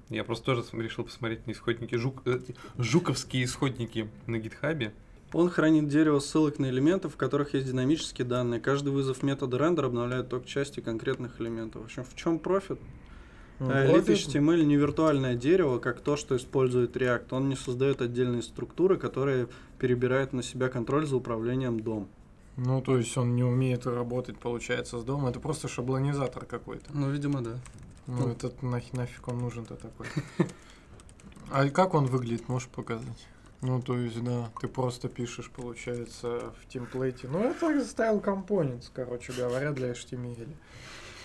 [0.10, 2.40] Я просто тоже решил посмотреть на исходники, жук, э,
[2.78, 4.94] жуковские исходники на GitHub е.
[5.34, 8.62] Он хранит дерево ссылок на элементы, в которых есть динамические данные.
[8.62, 11.82] Каждый вызов метода render обновляет только части конкретных элементов.
[11.82, 12.80] В общем, в чем профит?
[13.60, 17.28] Это- HTML не виртуальное дерево, как то, что использует React.
[17.32, 19.48] Он не создает отдельные структуры, которые
[19.80, 22.08] перебирают на себя контроль за управлением дом.
[22.56, 25.30] Ну, то есть он не умеет работать, получается, с дома.
[25.30, 26.86] Это просто шаблонизатор какой-то.
[26.94, 27.60] Ну, видимо, да.
[28.08, 28.32] Ну, Ну.
[28.32, 30.08] этот нах- нафиг он нужен-то такой.
[31.52, 33.28] А как он выглядит, можешь показать?
[33.62, 37.28] Ну, то есть, да, ты просто пишешь, получается, в темплейте.
[37.28, 40.48] Ну, это style components, короче говоря, для HTML.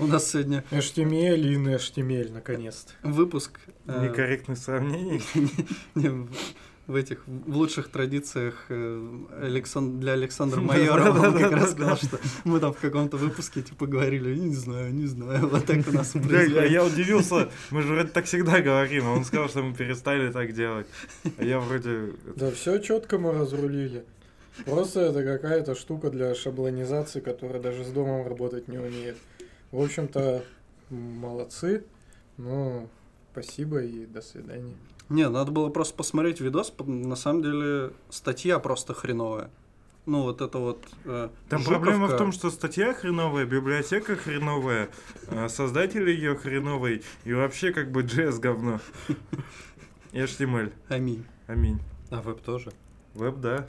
[0.03, 2.93] У нас сегодня HTML и не HTML, наконец-то.
[3.03, 5.23] выпуск э, Некорректных сравнений.
[5.95, 6.09] не,
[6.87, 12.19] в- этих в лучших традициях э, Алексан- для Александра Майорова он как раз сказал, что
[12.45, 16.15] мы там в каком-то выпуске типа говорили, не знаю, не знаю, вот так у нас
[16.15, 20.53] я удивился, мы же вроде так всегда говорим, а он сказал, что мы перестали так
[20.53, 20.87] делать.
[21.39, 22.13] А я вроде...
[22.37, 24.05] Да все четко мы разрулили.
[24.67, 29.17] Просто это какая-то штука для шаблонизации, которая даже с домом работать не умеет.
[29.73, 30.45] В общем-то,
[30.91, 31.85] молодцы.
[32.37, 32.89] Ну,
[33.33, 34.75] спасибо и до свидания.
[35.09, 39.51] Не, надо было просто посмотреть видос, на самом деле статья просто хреновая.
[40.07, 40.87] ну, вот это вот...
[41.05, 44.89] э, Там проблема в Жуковка- том, что статья хреновая, библиотека хреновая,
[45.29, 48.81] э, создатель ее хреновый, и вообще как бы JS говно.
[50.13, 50.73] И HTML.
[50.89, 51.25] Аминь.
[51.47, 51.81] Аминь.
[52.11, 52.71] А веб тоже.
[53.15, 53.67] Веб, да.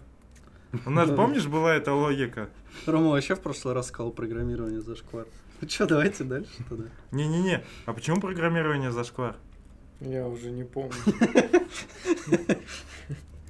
[0.85, 2.49] У нас, помнишь, была эта логика?
[2.85, 5.25] Рома вообще в прошлый раз сказал программирование зашквар.
[5.63, 6.83] Ну что, давайте дальше тогда.
[7.11, 9.37] Не-не-не, а почему программирование зашквар?
[10.01, 10.91] Я уже не помню.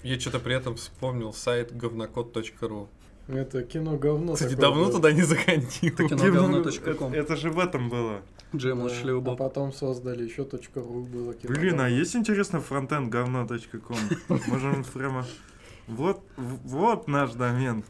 [0.03, 2.87] Я что-то при этом вспомнил сайт говнокод.ру.
[3.27, 4.33] Это кино говно.
[4.33, 4.91] Кстати, давно было.
[4.91, 5.95] туда не заходил.
[5.97, 8.21] Это, это же в этом было.
[8.55, 11.51] Джем Да, лучший А потом создали еще .ру было кино.
[11.51, 13.97] Блин, а есть интересно фронтенд говно.ком?
[14.47, 15.25] Можем прямо...
[15.87, 17.83] Вот, вот наш домен.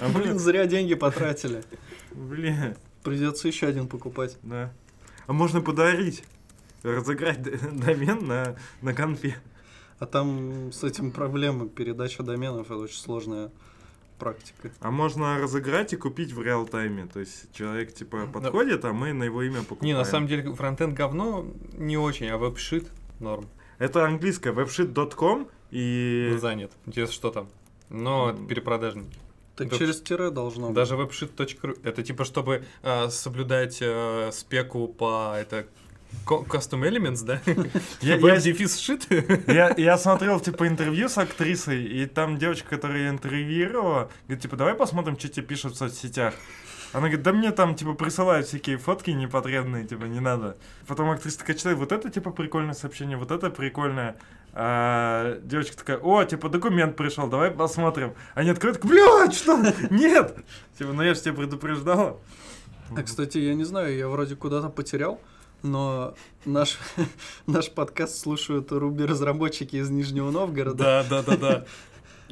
[0.00, 1.62] А Блин, зря деньги потратили.
[2.12, 4.36] блин, Придется еще один покупать.
[4.42, 4.72] да.
[5.26, 6.22] А можно подарить,
[6.82, 9.36] разыграть домен на, на конфе.
[9.98, 11.68] А там с этим проблемы.
[11.68, 13.50] Передача доменов это очень сложная
[14.18, 14.70] практика.
[14.80, 17.06] А можно разыграть и купить в реал-тайме.
[17.06, 19.86] То есть человек типа подходит, а мы на его имя покупаем.
[19.86, 22.88] Не, на самом деле фронтенд говно не очень, а веб-шит
[23.20, 23.46] норм.
[23.78, 26.36] Это английское webshit.com и...
[26.38, 26.72] Занят.
[26.86, 27.48] Интересно, что там.
[27.90, 28.46] Но это М.
[28.46, 29.16] перепродажники.
[29.56, 29.78] Так Да.
[29.78, 30.74] через тире должно быть.
[30.74, 31.78] Даже webshit.ru.
[31.84, 35.66] Это типа, чтобы а, соблюдать а, спеку по это
[36.26, 37.40] custom elements, да?
[38.00, 39.52] Я- я- дефис shit.
[39.52, 44.74] Я, я смотрел, типа, интервью с актрисой, и там девочка, которая интервьюировала, говорит, типа, давай
[44.74, 46.34] посмотрим, что тебе пишут в соцсетях.
[46.94, 50.56] Она говорит, да мне там, типа, присылают всякие фотки непотребные, типа, не надо.
[50.86, 54.16] Потом актриса такая читает, вот это, типа, прикольное сообщение, вот это прикольное.
[54.52, 58.14] А девочка такая, о, типа, документ пришел, давай посмотрим.
[58.34, 59.60] Они открывают, блядь, что?
[59.90, 60.36] Нет!
[60.78, 62.20] Типа, ну я же тебя предупреждала.
[62.96, 65.20] А, кстати, я не знаю, я вроде куда-то потерял,
[65.62, 66.78] но наш,
[67.48, 71.04] наш подкаст слушают руби-разработчики из Нижнего Новгорода.
[71.10, 71.64] Да, да, да, да.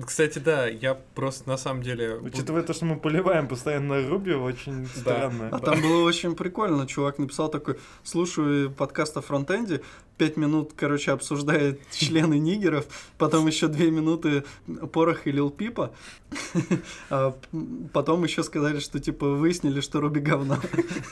[0.07, 2.17] Кстати, да, я просто на самом деле...
[2.17, 5.49] Учитывая то, что мы поливаем постоянно Руби, очень странно.
[5.51, 6.87] А там было очень прикольно.
[6.87, 9.83] Чувак написал такой, слушаю подкаст о фронтенде,
[10.23, 12.87] пять минут, короче, обсуждает члены нигеров,
[13.19, 14.45] потом еще две минуты
[14.93, 15.93] порох и Лил Пипа,
[17.11, 17.37] а
[17.93, 20.59] потом еще сказали, что типа выяснили, что Руби говно.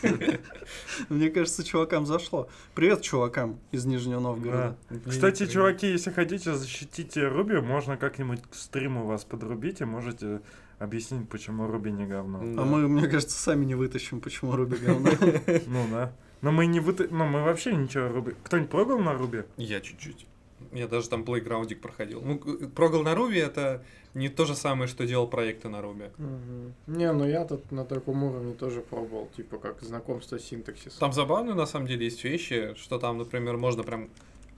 [1.08, 2.48] Мне кажется, чувакам зашло.
[2.76, 4.76] Привет чувакам из Нижнего Новгорода.
[4.88, 5.10] Да.
[5.10, 10.40] Кстати, чуваки, если хотите защитить Руби, можно как-нибудь к стриму вас подрубить и можете
[10.78, 12.38] объяснить, почему Руби не говно.
[12.38, 15.10] А мы, мне кажется, сами не вытащим, почему Руби говно.
[15.66, 16.12] Ну да.
[16.42, 17.06] Но мы не выта...
[17.10, 18.32] Ну, мы вообще ничего Руби...
[18.44, 19.42] Кто-нибудь пробовал на Руби?
[19.56, 20.26] Я чуть-чуть.
[20.72, 22.22] Я даже там плейграундик проходил.
[22.22, 23.82] Ну, к- прогал на Руби это
[24.14, 26.04] не то же самое, что делал проекты на Руби.
[26.18, 26.74] Мгм.
[26.86, 30.98] Не, ну я тут на таком уровне тоже пробовал, типа как знакомство с синтаксисом.
[30.98, 34.08] Там забавные, на самом деле, есть вещи, что там, например, можно прям...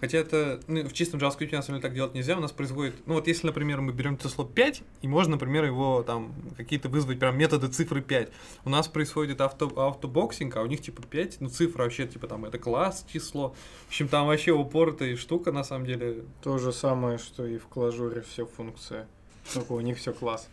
[0.02, 2.96] Хотя это ну, в чистом JavaScript на самом деле так делать нельзя, у нас происходит...
[3.06, 7.20] Ну вот если, например, мы берем число 5, и можно, например, его там какие-то вызвать
[7.20, 8.32] прям методы цифры 5.
[8.64, 12.44] У нас происходит авто, автобоксинг, а у них типа 5, ну цифра вообще типа там
[12.44, 13.54] это класс, число.
[13.84, 16.24] В общем, там вообще упоротая штука, на самом деле.
[16.42, 19.06] То же самое, что и в клажуре все функция.
[19.54, 20.48] Только у них все класс.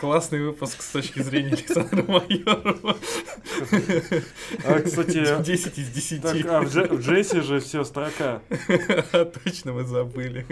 [0.00, 2.96] Классный выпуск с точки зрения Александра Майорова.
[4.64, 5.42] А, кстати...
[5.42, 6.22] 10 из 10.
[6.22, 8.40] Так, а в, Дже- в Джесси же все строка.
[9.44, 10.46] Точно мы забыли.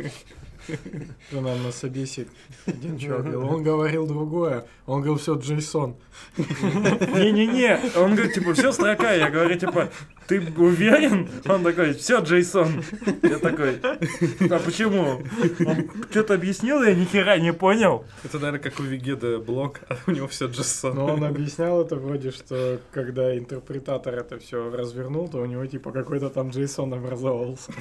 [1.28, 2.28] Что нам на собесит
[2.66, 3.48] один чувак говорил.
[3.48, 4.66] Он говорил другое.
[4.86, 5.96] Он говорил, все, Джейсон.
[6.38, 9.12] Не-не-не, он говорит, типа, все строка.
[9.12, 9.90] Я говорю, типа,
[10.26, 11.28] ты уверен?
[11.46, 12.82] Он такой, все, Джейсон.
[13.22, 15.22] Я такой, а почему?
[15.66, 18.04] Он что-то объяснил, я ни хера не понял.
[18.24, 20.94] Это, наверное, как у Вегеда блог, а у него все Джессон.
[20.96, 25.92] Но он объяснял это вроде, что когда интерпретатор это все развернул, то у него типа
[25.92, 27.72] какой-то там Джейсон образовался.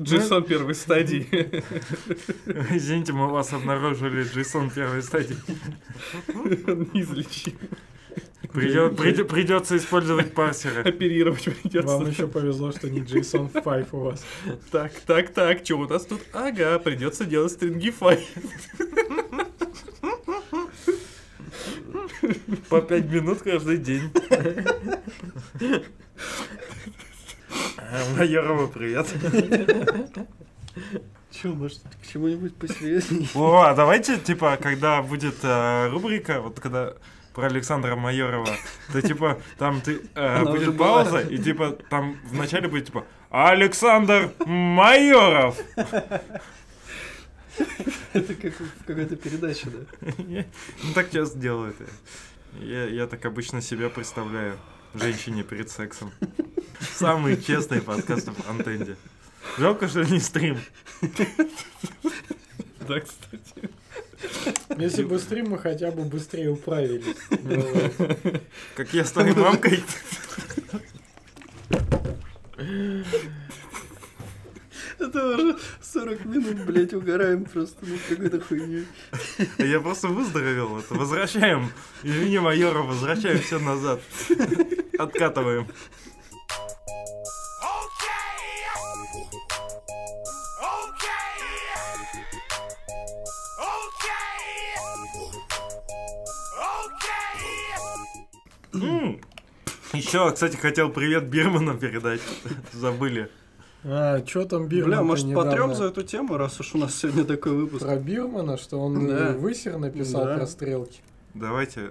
[0.00, 1.26] Джессон первой стадии.
[2.70, 5.36] Извините, мы вас обнаружили Джейсон первой стадии.
[6.94, 7.52] Неизлечим.
[8.52, 10.82] Придё- придё- придется использовать парсеры.
[10.82, 12.02] Оперировать Вам придется.
[12.04, 14.24] еще повезло, что не Джейсон 5 у вас.
[14.70, 16.20] Так, так, так, что у нас тут?
[16.34, 18.26] Ага, придется делать стрингифай.
[22.68, 24.10] По пять минут каждый день.
[28.16, 29.06] Майорова, привет.
[31.30, 33.28] Че, может, к чему-нибудь посерьезнее?
[33.34, 36.94] О, а давайте, типа, когда будет э, рубрика, вот когда
[37.32, 38.54] про Александра Майорова,
[38.92, 45.58] то типа там ты э, будет пауза, и типа там вначале будет типа Александр Майоров.
[48.12, 49.78] Это как в какой-то передаче, да?
[50.18, 51.76] Ну так часто делают.
[52.60, 54.58] Я, я так обычно себя представляю
[54.94, 56.12] женщине перед сексом.
[56.82, 58.96] Самый честный подкаст в Антенде.
[59.58, 60.58] Жалко, что не стрим.
[62.88, 63.70] Да, кстати.
[64.76, 67.16] Если быстрее мы хотя бы быстрее управились.
[68.74, 69.82] Как я с твоей мамкой.
[74.98, 78.86] Это уже 40 минут, блядь, угораем просто ну какой-то хуйней.
[79.58, 80.78] Я просто выздоровел.
[80.78, 81.70] Это возвращаем.
[82.02, 84.00] Извини, майора, возвращаем все назад.
[84.98, 85.66] Откатываем.
[99.92, 102.20] Еще, кстати, хотел привет Бирману передать.
[102.72, 103.28] Забыли.
[103.84, 104.90] А, что там Бирман?
[104.90, 107.84] Бля, может, потрем за эту тему, раз уж у нас сегодня такой выпуск.
[107.84, 109.30] Про Бирмана, что он Да.
[109.30, 110.36] э, высер написал Да.
[110.36, 111.00] про стрелки.
[111.34, 111.90] Давайте.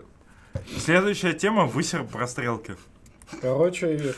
[0.77, 2.75] Следующая тема высер про стрелки.
[3.41, 4.15] Короче,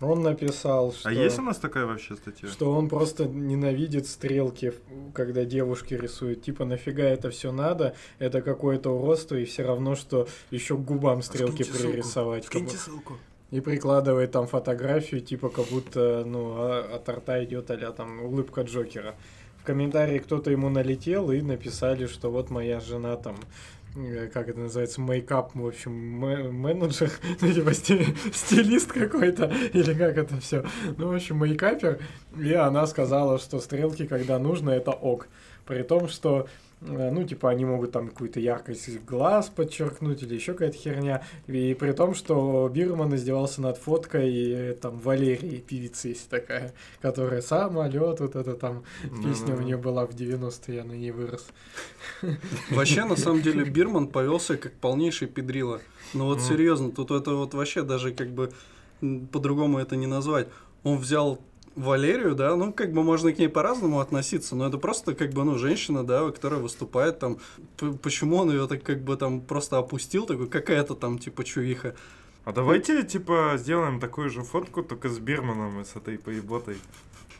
[0.00, 1.08] он написал, что...
[1.08, 2.48] А есть у нас такая вообще статья?
[2.48, 4.72] Что он просто ненавидит стрелки,
[5.12, 6.42] когда девушки рисуют.
[6.42, 7.94] Типа, нафига это все надо?
[8.18, 11.92] Это какое-то уродство, и все равно, что еще к губам стрелки Скиньте ссылку.
[11.92, 12.44] пририсовать.
[12.44, 13.18] Как Скиньте ссылку.
[13.50, 18.60] И прикладывает там фотографию, типа, как будто, ну, а- от рта идет а там улыбка
[18.60, 19.14] Джокера.
[19.58, 23.36] В комментарии кто-то ему налетел и написали, что вот моя жена там
[24.32, 30.16] как это называется, мейкап, в общем, ме- менеджер, ну, типа сти- стилист какой-то, или как
[30.16, 30.64] это все.
[30.96, 31.98] Ну, в общем, мейкапер,
[32.38, 35.28] и она сказала, что стрелки, когда нужно, это ок.
[35.66, 36.48] При том, что э,
[36.80, 41.24] ну, типа, они могут там какую-то яркость глаз подчеркнуть или еще какая-то херня.
[41.46, 47.40] И при том, что Бирман издевался над фоткой э, там Валерии, певицы есть такая, которая
[47.40, 48.84] самолет, вот это там
[49.22, 51.46] песня у нее была в 90-е, я на ней вырос.
[52.70, 55.80] Вообще, на самом деле, Бирман повелся как полнейший педрила.
[56.14, 58.52] Ну вот серьезно, тут это вот вообще даже как бы
[59.32, 60.48] по-другому это не назвать.
[60.84, 61.40] Он взял
[61.78, 65.44] Валерию, да, ну как бы можно к ней по-разному относиться, но это просто как бы,
[65.44, 67.38] ну, женщина, да, которая выступает там.
[68.02, 71.94] Почему он ее так как бы там просто опустил, такой, какая-то там типа чувиха.
[72.44, 76.78] А давайте, типа, сделаем такую же фотку, только с Бирманом и с этой поеботой.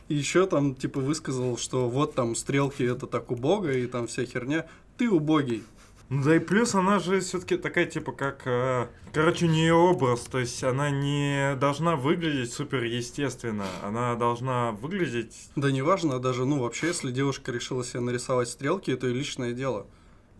[0.07, 4.25] И еще там типа высказал, что вот там стрелки это так убого и там вся
[4.25, 4.67] херня.
[4.97, 5.63] Ты убогий.
[6.09, 8.41] Ну да и плюс она же все-таки такая, типа, как...
[8.45, 14.71] э, короче, у нее образ, то есть она не должна выглядеть супер естественно, она должна
[14.71, 15.49] выглядеть...
[15.55, 19.85] Да неважно, даже, ну, вообще, если девушка решила себе нарисовать стрелки, это ее личное дело.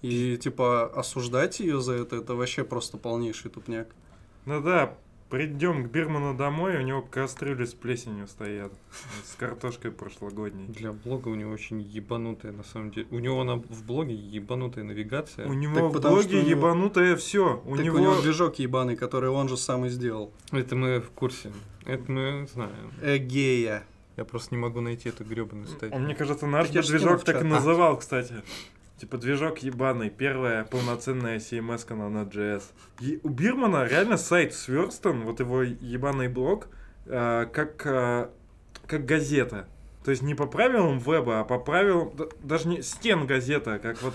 [0.01, 3.89] И, типа, осуждать ее за это, это вообще просто полнейший тупняк.
[4.45, 4.97] Ну да,
[5.29, 8.71] придем к Бирману домой, у него кастрюли с плесенью стоят,
[9.23, 10.65] с картошкой прошлогодней.
[10.67, 13.07] Для блога у него очень ебанутая, на самом деле.
[13.11, 15.47] У него на, в блоге ебанутая навигация.
[15.47, 17.61] У него Так в потому блоге него- ебанутое все.
[17.65, 17.97] У так него...
[17.97, 20.31] у него движок ебаный, который он же сам и сделал.
[20.51, 21.51] Это мы в курсе.
[21.85, 22.91] Это мы знаем.
[23.01, 23.83] Эгея.
[24.17, 25.97] Я просто не могу найти эту гребаную статью.
[25.97, 28.35] Мне кажется, наш Так движок так и называл, кстати.
[28.99, 32.63] Типа движок ебаный, первая полноценная CMS на Node.js.
[32.99, 36.67] И у Бирмана реально сайт сверстан, вот его ебаный блог,
[37.05, 38.29] э, как, э,
[38.87, 39.67] как газета.
[40.03, 44.01] То есть не по правилам веба, а по правилам, да- даже не стен газета, как
[44.01, 44.13] вот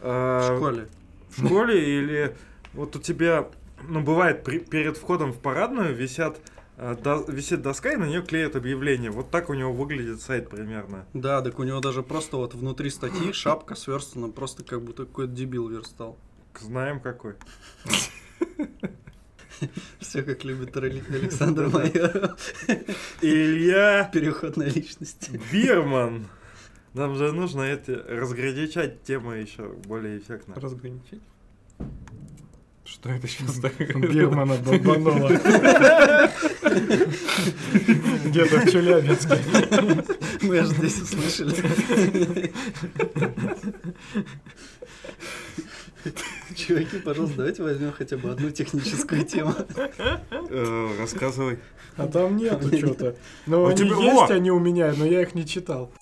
[0.00, 0.88] э, В школе.
[1.30, 2.36] в школе или
[2.72, 3.48] вот у тебя,
[3.88, 6.38] ну бывает при- перед входом в парадную висят
[6.80, 9.10] до- висит доска и на нее клеят объявление.
[9.10, 11.04] Вот так у него выглядит сайт примерно.
[11.12, 15.32] Да, так у него даже просто вот внутри статьи шапка сверстана, просто как будто какой-то
[15.32, 16.16] дебил верстал.
[16.58, 17.34] Знаем какой.
[19.98, 22.38] Все как любит Али- Александр Майоров.
[23.20, 25.38] Илья Переход на личности.
[25.52, 26.26] Бирман.
[26.94, 30.54] Нам же нужно эти разграничать темы еще более эффектно.
[30.56, 31.20] Разграничить?
[32.90, 33.86] Что это сейчас такое?
[33.94, 35.28] Бирмана бомбануло.
[38.24, 39.38] Где-то в Челябинске.
[40.42, 42.52] Мы аж здесь услышали.
[46.56, 49.54] Чуваки, пожалуйста, давайте возьмем хотя бы одну техническую тему.
[50.50, 51.58] Э, рассказывай.
[51.96, 53.16] А там нету что-то.
[53.46, 55.92] Ну, У они тебя- есть, они у меня, но я их не читал.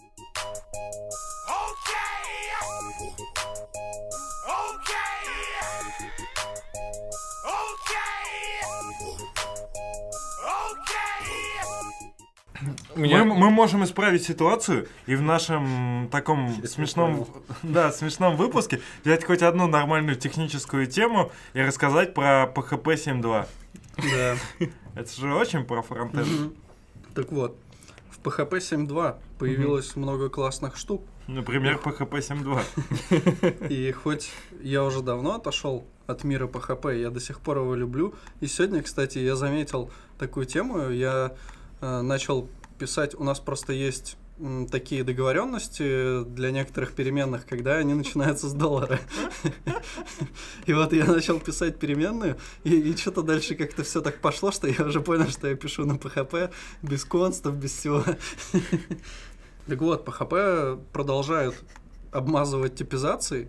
[13.58, 17.26] Можем исправить ситуацию и в нашем таком смешном,
[17.64, 23.46] да, смешном выпуске взять хоть одну нормальную техническую тему и рассказать про PHP 7.2.
[23.96, 24.36] Да.
[24.94, 26.54] Это же очень про фронтенд.
[27.16, 27.58] Так вот,
[28.12, 32.10] в PHP 7.2 появилось много классных штук, Например, PHP
[33.10, 33.68] 7.2.
[33.70, 34.30] и хоть
[34.62, 38.14] я уже давно отошел от мира PHP, я до сих пор его люблю.
[38.40, 41.34] И сегодня, кстати, я заметил такую тему, я
[41.80, 42.48] э, начал
[42.78, 44.16] писать, у нас просто есть
[44.70, 49.00] такие договоренности для некоторых переменных, когда они начинаются с доллара.
[50.66, 54.84] И вот я начал писать переменную, и, что-то дальше как-то все так пошло, что я
[54.84, 56.52] уже понял, что я пишу на PHP
[56.82, 58.04] без констов, без всего.
[59.66, 61.56] Так вот, PHP продолжают
[62.12, 63.48] обмазывать типизацией,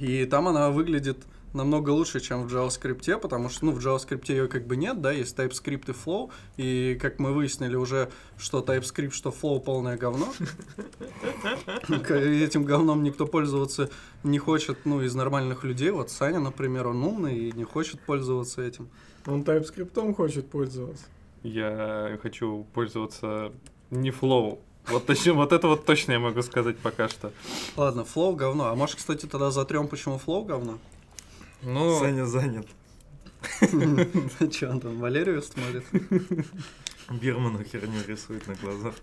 [0.00, 1.24] и там она выглядит
[1.54, 5.12] намного лучше, чем в JavaScript, потому что, ну, в JavaScript ее как бы нет, да,
[5.12, 10.32] есть TypeScript и Flow, и как мы выяснили уже, что TypeScript, что Flow полное говно.
[11.88, 13.88] Этим говном никто пользоваться
[14.22, 15.90] не хочет, ну, из нормальных людей.
[15.90, 18.88] Вот Саня, например, он умный и не хочет пользоваться этим.
[19.26, 21.04] Он TypeScript хочет пользоваться.
[21.42, 23.52] Я хочу пользоваться
[23.90, 27.32] не Flow, вот, точно, вот это вот точно я могу сказать пока что.
[27.76, 28.66] Ладно, Flow говно.
[28.66, 30.78] А может, кстати, тогда затрем, почему Flow говно?
[31.64, 31.98] Ну...
[31.98, 32.66] Саня занят.
[34.52, 35.84] Че он там, Валерию смотрит?
[37.10, 38.94] Бирману херню рисует на глазах.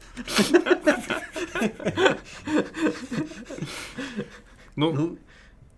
[4.75, 5.17] Ну,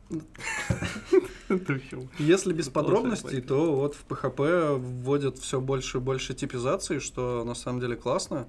[2.19, 7.55] если без подробностей, то вот в PHP вводят все больше и больше типизации, что на
[7.55, 8.47] самом деле классно.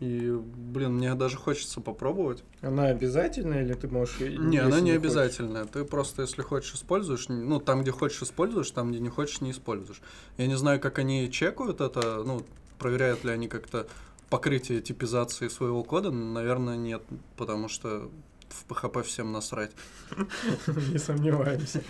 [0.00, 2.44] И, блин, мне даже хочется попробовать.
[2.60, 4.20] Она обязательная или ты можешь...
[4.20, 5.64] Не, она не, не обязательная.
[5.64, 7.28] Ты просто, если хочешь, используешь.
[7.28, 10.02] Ну, там, где хочешь, используешь, там, где не хочешь, не используешь.
[10.36, 12.42] Я не знаю, как они чекают это, ну,
[12.78, 13.86] проверяют ли они как-то
[14.28, 16.10] покрытие типизации своего кода.
[16.10, 17.02] Наверное, нет,
[17.36, 18.10] потому что
[18.48, 19.72] в PHP всем насрать.
[20.92, 21.82] Не сомневаемся.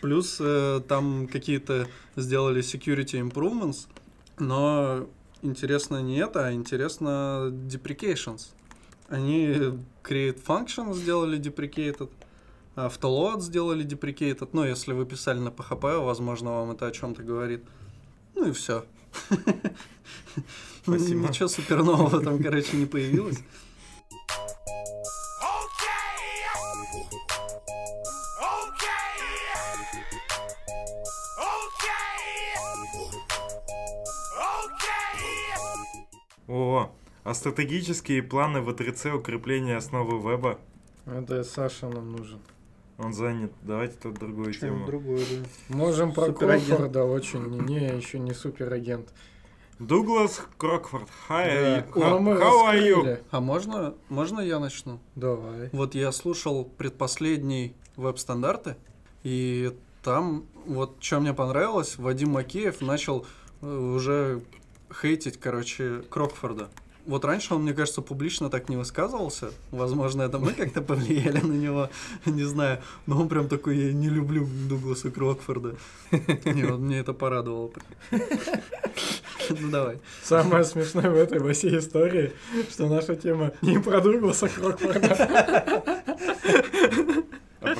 [0.00, 3.86] Плюс э, там какие-то сделали security improvements,
[4.40, 5.08] но
[5.42, 8.48] интересно не это, а интересно deprecations.
[9.08, 9.48] Они
[10.02, 12.10] create function сделали deprecated,
[12.74, 14.48] автолоад сделали deprecated.
[14.52, 17.64] Ну, если вы писали на PHP, возможно, вам это о чем-то говорит.
[18.34, 18.84] Ну и все.
[20.86, 23.38] Ничего супер нового там, короче, не появилось.
[36.50, 36.90] О,
[37.22, 40.58] а стратегические планы в 3 укрепления основы веба?
[41.06, 42.40] Это Саша нам нужен.
[42.98, 43.52] Он занят.
[43.62, 44.86] Давайте тут другую Чем тему.
[44.86, 45.76] Другую, да.
[45.76, 47.46] Можем про Крокфорда очень.
[47.66, 49.14] Не, еще не суперагент.
[49.78, 51.08] Дуглас Крокфорд.
[51.28, 52.00] Hi, да.
[52.00, 53.24] how, how are you?
[53.30, 54.98] А можно, можно я начну?
[55.14, 55.70] Давай.
[55.72, 58.76] Вот я слушал предпоследний веб-стандарты,
[59.22, 59.72] и
[60.02, 63.24] там вот что мне понравилось, Вадим Макеев начал
[63.62, 64.42] э, уже
[64.92, 66.68] хейтить, короче, Крокфорда.
[67.06, 69.50] Вот раньше он, мне кажется, публично так не высказывался.
[69.70, 71.88] Возможно, это мы как-то повлияли на него,
[72.26, 72.80] не знаю.
[73.06, 75.76] Но он прям такой, я не люблю Дугласа Крокфорда.
[76.44, 77.72] Не, вот мне это порадовало.
[78.10, 79.98] Ну давай.
[80.22, 82.32] Самое смешное в этой во всей истории,
[82.70, 86.04] что наша тема не про Дугласа Крокфорда.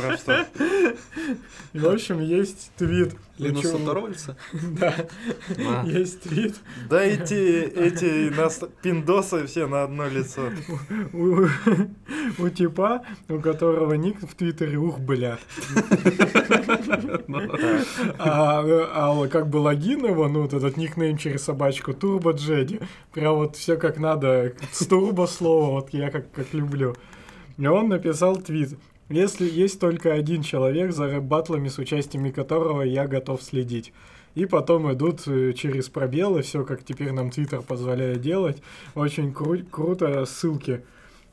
[0.04, 0.46] А что?
[1.72, 3.14] В общем, есть твит.
[3.38, 4.36] Линуса Торвальца?
[4.62, 4.94] Да.
[5.84, 6.56] Есть твит.
[6.88, 10.50] Да эти, эти нас пиндосы все на одно лицо.
[11.12, 15.38] У типа, у которого ник в Твиттере ух, бля.
[18.18, 22.80] А, а как бы логин его, ну, вот этот никнейм через собачку, Турбо Джеди.
[23.12, 26.94] Прям вот все как надо, с турбо слова, вот я как, как люблю.
[27.56, 28.78] И он написал твит.
[29.10, 33.92] Если есть только один человек, за рэп-батлами с участиями которого я готов следить.
[34.36, 38.62] И потом идут э, через пробелы, все как теперь нам Твиттер позволяет делать.
[38.94, 40.84] Очень кру- круто ссылки.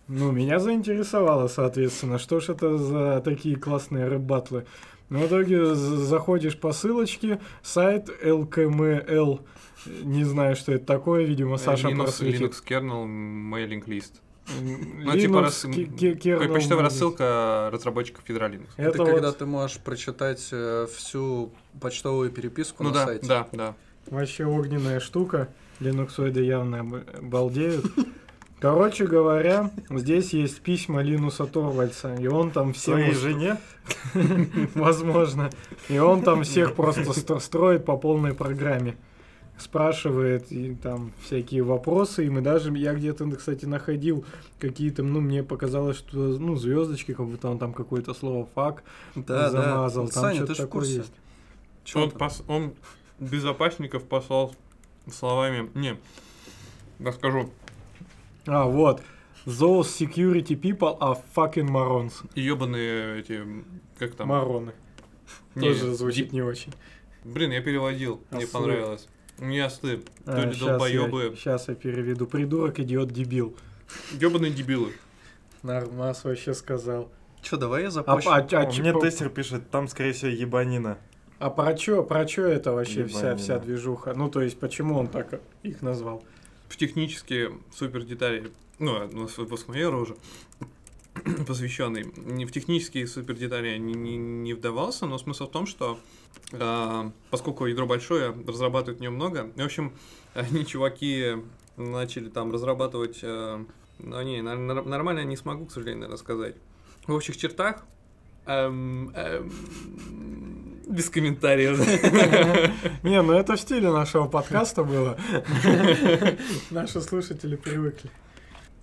[0.07, 4.65] Ну, меня заинтересовало, соответственно, что ж это за такие классные рэп-батлы.
[5.09, 9.39] Ну, в итоге заходишь по ссылочке, сайт LKML,
[10.03, 12.41] не знаю, что это такое, видимо, Саша Linux, просветит.
[12.41, 14.13] Linux kernel mailing list.
[14.61, 15.65] Ну, типа рас...
[15.65, 18.67] почтовая рассылка разработчиков Linux.
[18.77, 19.11] Это, это вот...
[19.11, 23.27] когда ты можешь прочитать э, всю почтовую переписку ну, на да, сайте.
[23.27, 23.75] Да, да.
[24.07, 25.49] Вообще огненная штука.
[25.79, 26.83] Линуксоиды явно
[27.21, 27.85] балдеют.
[28.59, 32.95] Короче говоря, здесь есть письма Линуса Торвальца, и он там всем...
[32.95, 33.57] Своей жене?
[34.73, 35.51] Возможно.
[35.89, 38.97] И он там всех просто строит по полной программе
[39.57, 44.25] спрашивает и там всякие вопросы, и мы даже, я где-то, кстати, находил
[44.59, 48.83] какие-то, ну, мне показалось, что, ну, звездочки, как будто он там какое-то слово фак
[49.15, 50.11] да, замазал, да.
[50.11, 51.13] там Саня, что-то такое есть.
[51.83, 52.73] Чё он, пос, он
[53.19, 54.53] безопасников послал
[55.11, 55.97] словами, не,
[56.99, 57.49] расскажу.
[58.45, 59.01] А, вот.
[59.45, 62.11] Those security people are fucking morons.
[62.35, 63.45] Ёбаные эти,
[63.97, 64.27] как там?
[64.27, 64.73] Мароны.
[65.53, 66.73] Тоже звучит не очень.
[67.23, 69.07] Блин, я переводил, а мне понравилось.
[69.39, 69.97] Ясны.
[70.25, 71.35] То А, ли щас, я, долбоебы.
[71.38, 72.25] щас я переведу.
[72.27, 73.55] Придурок, идиот, дебил.
[74.19, 74.93] Ёбаные дебилы.
[75.63, 77.09] Нормас вообще сказал.
[77.41, 78.29] Че, давай я А, запущу.
[78.29, 80.97] а, а, О, чё- Мне по- тестер пишет, там, скорее всего, ебанина.
[81.39, 83.38] а про чё, про чё это вообще вся, Ебанина.
[83.38, 84.13] вся движуха?
[84.15, 86.23] Ну, то есть, почему он так их назвал?
[86.67, 90.15] В технические супер детали, ну, у нас выпуск майора уже
[91.47, 92.11] посвященный.
[92.17, 95.93] Не в технические супер детали я не, не, не вдавался, но смысл в том, что
[95.93, 95.97] а,
[97.29, 99.51] поскольку ядро большое, разрабатывают в нем много.
[99.55, 99.93] В общем,
[100.33, 101.43] они, чуваки,
[101.77, 103.19] начали там разрабатывать.
[103.23, 103.65] а,
[103.99, 106.55] ну, не, нормально я не смогу, к сожалению, рассказать.
[107.05, 107.85] В общих чертах.
[108.45, 109.51] эм, эм,
[110.88, 111.79] без комментариев.
[113.03, 115.17] Не, ну это в стиле нашего подкаста было.
[116.71, 118.09] Наши слушатели привыкли.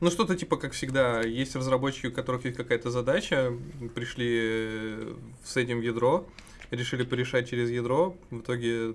[0.00, 3.52] Ну, что-то типа, как всегда, есть разработчики, у которых есть какая-то задача,
[3.94, 6.26] пришли э, с этим в ядро,
[6.74, 8.94] решили порешать через ядро, в итоге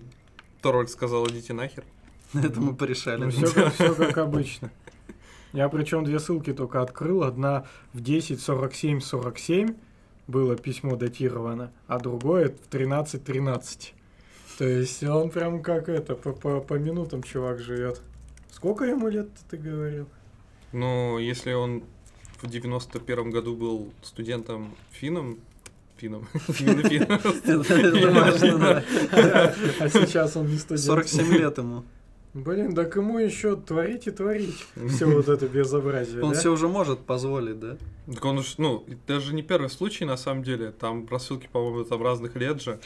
[0.62, 1.84] Торвальд сказал, идите нахер.
[2.34, 3.24] На этом мы порешали.
[3.24, 4.72] Ну, все как, всё как обычно.
[5.54, 7.24] Я причем две ссылки только открыл.
[7.24, 9.76] Одна в 10.47.47
[10.28, 13.94] было письмо датировано, а другое в 13.13.
[14.60, 18.02] То есть он прям как это, по, по, по минутам чувак живет.
[18.52, 20.08] Сколько ему лет ты говорил?
[20.72, 21.84] Но если он
[22.42, 25.40] в 91 году был студентом финном,
[26.00, 26.28] финном,
[28.58, 28.84] да.
[29.80, 30.86] А сейчас он не студент.
[30.86, 31.84] 47 лет ему.
[32.34, 34.66] Блин, так ему еще творить и творить.
[34.88, 36.40] Все вот это безобразие, Он да?
[36.40, 37.78] все уже может позволить, да?
[38.06, 40.72] Так он уж, ну, даже не первый случай, на самом деле.
[40.72, 42.80] Там рассылки, по-моему, там разных лет же.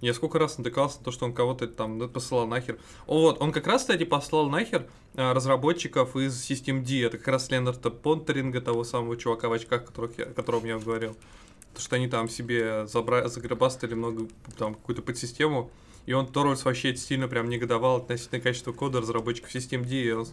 [0.00, 2.78] Я сколько раз натыкался на то, что он кого-то там ну, посылал нахер.
[3.06, 7.06] О, вот, он как раз, кстати, послал нахер а, разработчиков из System D.
[7.06, 10.78] Это как раз Ленарда Понтеринга, того самого чувака в очках, которых я, о котором я
[10.78, 11.16] говорил.
[11.74, 13.28] Потому что они там себе забра...
[13.28, 15.72] заграбастали много, там, какую-то подсистему.
[16.06, 19.94] И он, Торвальдс, вообще сильно прям негодовал относительно качества кода разработчиков System D.
[19.96, 20.28] И он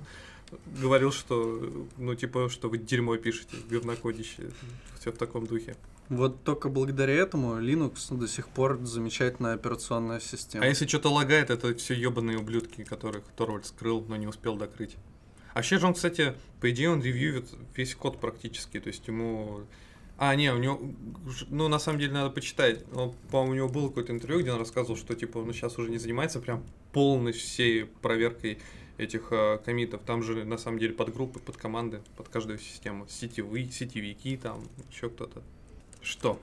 [0.80, 4.52] говорил, что, ну, типа, что вы дерьмо пишете, говнокодище.
[5.00, 5.76] Все в таком духе.
[6.10, 10.64] Вот только благодаря этому Linux до сих пор замечательная операционная система.
[10.64, 14.96] А если что-то лагает, это все ебаные ублюдки, которых Торвальд скрыл, но не успел докрыть.
[15.54, 19.62] А вообще же он, кстати, по идее, он ревьюет весь код практически, то есть ему...
[20.24, 20.80] А, не, у него,
[21.50, 22.86] ну, на самом деле, надо почитать.
[22.94, 25.90] Он, по-моему, у него было какое-то интервью, где он рассказывал, что, типа, он сейчас уже
[25.90, 28.60] не занимается прям полной всей проверкой
[29.00, 30.04] этих э, комитов.
[30.06, 33.08] Там же, на самом деле, подгруппы, под команды, под каждую систему.
[33.10, 34.62] Сетевые, сетевики, там,
[34.92, 35.42] еще кто-то.
[36.04, 36.38] Что?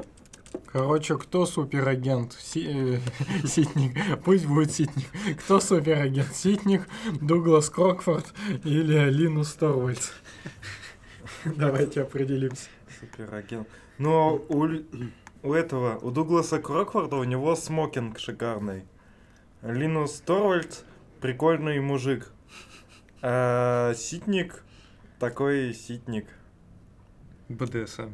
[0.67, 2.33] Короче, кто суперагент?
[2.33, 3.01] Си- э,
[3.47, 3.97] Ситник.
[4.25, 5.07] Пусть будет Ситник.
[5.45, 6.35] Кто суперагент?
[6.35, 6.89] Ситник,
[7.21, 8.27] Дуглас Крокфорд
[8.65, 10.11] или Линус Торвальдс?
[11.45, 12.67] Давайте определимся.
[13.01, 13.69] Суперагент.
[13.99, 14.69] Но у,
[15.43, 18.85] у этого, у Дугласа Крокфорда у него смокинг шикарный.
[19.63, 20.85] Линус Торвальд
[21.21, 22.31] прикольный мужик.
[23.23, 24.63] А Ситник
[25.19, 26.27] такой ситник.
[27.49, 28.13] БДСМ.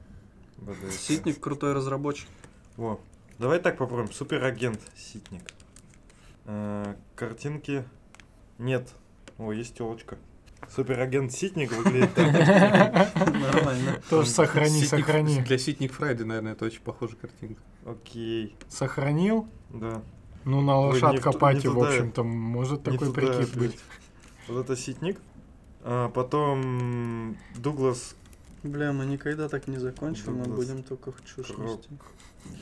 [0.59, 0.97] БДС.
[0.97, 2.28] Ситник крутой разработчик.
[2.76, 3.01] Во.
[3.39, 4.12] Давай так попробуем.
[4.12, 5.43] Суперагент Ситник.
[6.47, 7.85] А, картинки
[8.59, 8.93] нет.
[9.39, 10.16] О, есть телочка.
[10.71, 13.15] Суперагент Ситник выглядит так.
[13.33, 14.01] Нормально.
[14.11, 15.41] Тоже сохрани, сохрани.
[15.41, 17.62] Для Ситник Фрайди, наверное, это очень похожая картинка.
[17.85, 18.57] Окей.
[18.69, 19.49] Сохранил?
[19.71, 20.03] Да.
[20.45, 23.79] Ну, на лошадка пати, в общем-то, может такой прикид быть.
[24.49, 25.19] Вот это Ситник.
[25.83, 28.15] А потом Дуглас
[28.62, 31.89] Бля, мы никогда так не закончим, мы будем только в чушь нести.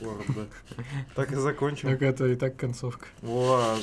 [0.01, 0.47] Борда.
[1.15, 1.89] Так и закончим.
[1.89, 3.07] Так это и так концовка.
[3.21, 3.77] Во.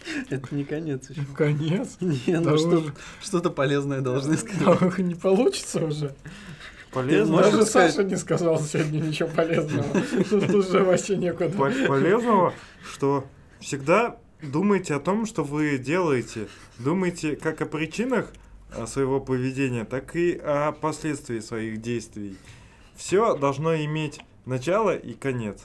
[0.30, 1.22] Это не конец еще.
[1.36, 1.96] Конец.
[2.00, 2.94] Не, Да ну что- уже.
[3.22, 4.78] что-то полезное должны сказать.
[4.80, 6.14] Да, Не получится уже.
[6.92, 7.38] Полезно.
[7.42, 9.84] Даже сказать- Саша не сказал сегодня ничего полезного.
[10.30, 11.50] Тут уже вообще некуда.
[11.50, 12.54] По- полезного,
[12.92, 13.26] что
[13.60, 16.48] всегда думайте о том, что вы делаете.
[16.78, 18.32] Думайте как о причинах
[18.74, 22.36] а, своего поведения, так и о последствиях своих действий.
[22.96, 25.60] Все должно иметь начало и конец.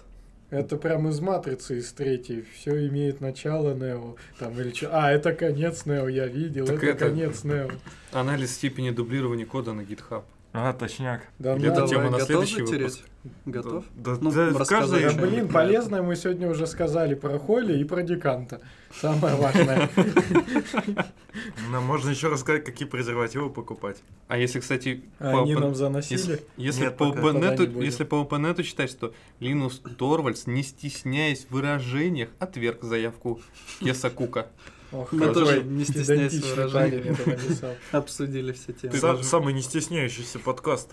[0.54, 2.46] Это прям из матрицы, из третьей.
[2.54, 4.18] Все имеет начало Нео.
[4.38, 4.90] Там или что.
[4.94, 6.68] А, это конец Нео, я видел.
[6.68, 7.70] Так это, это- конец Нео.
[8.12, 10.22] Анализ степени дублирования кода на GitHub.
[10.56, 11.24] А, точняк.
[11.40, 13.04] Да, Или ну, это Давай, тема на готов следующий затереть?
[13.46, 13.86] Готов?
[13.96, 18.04] Да, Ну, да, каждой- Да, блин, полезное мы сегодня уже сказали про Холли и про
[18.04, 18.62] Деканта.
[19.02, 19.90] Самое важное.
[21.72, 23.98] Нам можно еще рассказать, какие презервативы покупать.
[24.28, 26.44] А если, кстати, А Они нам заносили.
[26.56, 33.42] если, по OpenNet читать, что Линус Торвальдс, не стесняясь в выражениях, отверг заявку
[33.80, 34.50] Кеса Кука.
[34.94, 37.04] Ох, Мы тоже не стесняясь в педантичный выражениях.
[37.04, 37.76] парень это написал.
[37.92, 38.94] Обсудили все темы.
[38.94, 40.92] Ты Сам- даже- Самый не стесняющийся подкаст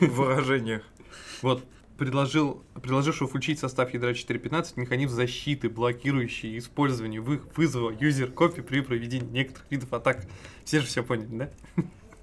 [0.00, 0.82] в выражениях.
[1.42, 1.62] Вот
[1.98, 8.80] предложил, предложившего включить состав ядра 4.15 механизм защиты, блокирующий использование вы- вызова юзер копи при
[8.80, 10.24] проведении некоторых видов атак.
[10.64, 11.50] Все же все поняли, да?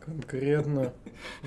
[0.05, 0.93] Конкретно.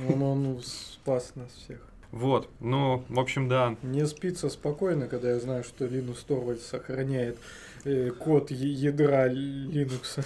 [0.09, 1.81] Он, он спас нас всех.
[2.13, 3.77] Вот, ну, в общем, да.
[3.83, 7.37] Мне спится спокойно, когда я знаю, что Linux Torvalds сохраняет
[8.19, 10.19] код е- ядра Linux.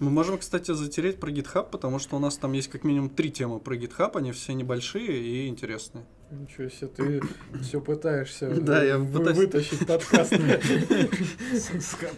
[0.00, 3.32] Мы можем, кстати, затереть про GitHub, потому что у нас там есть как минимум три
[3.32, 6.06] темы про GitHub, они все небольшие и интересные.
[6.30, 7.22] Ничего себе, ты
[7.62, 10.34] все пытаешься Да, я вы- пытаюсь- вытащить подкаст.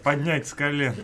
[0.03, 0.95] Поднять с колен.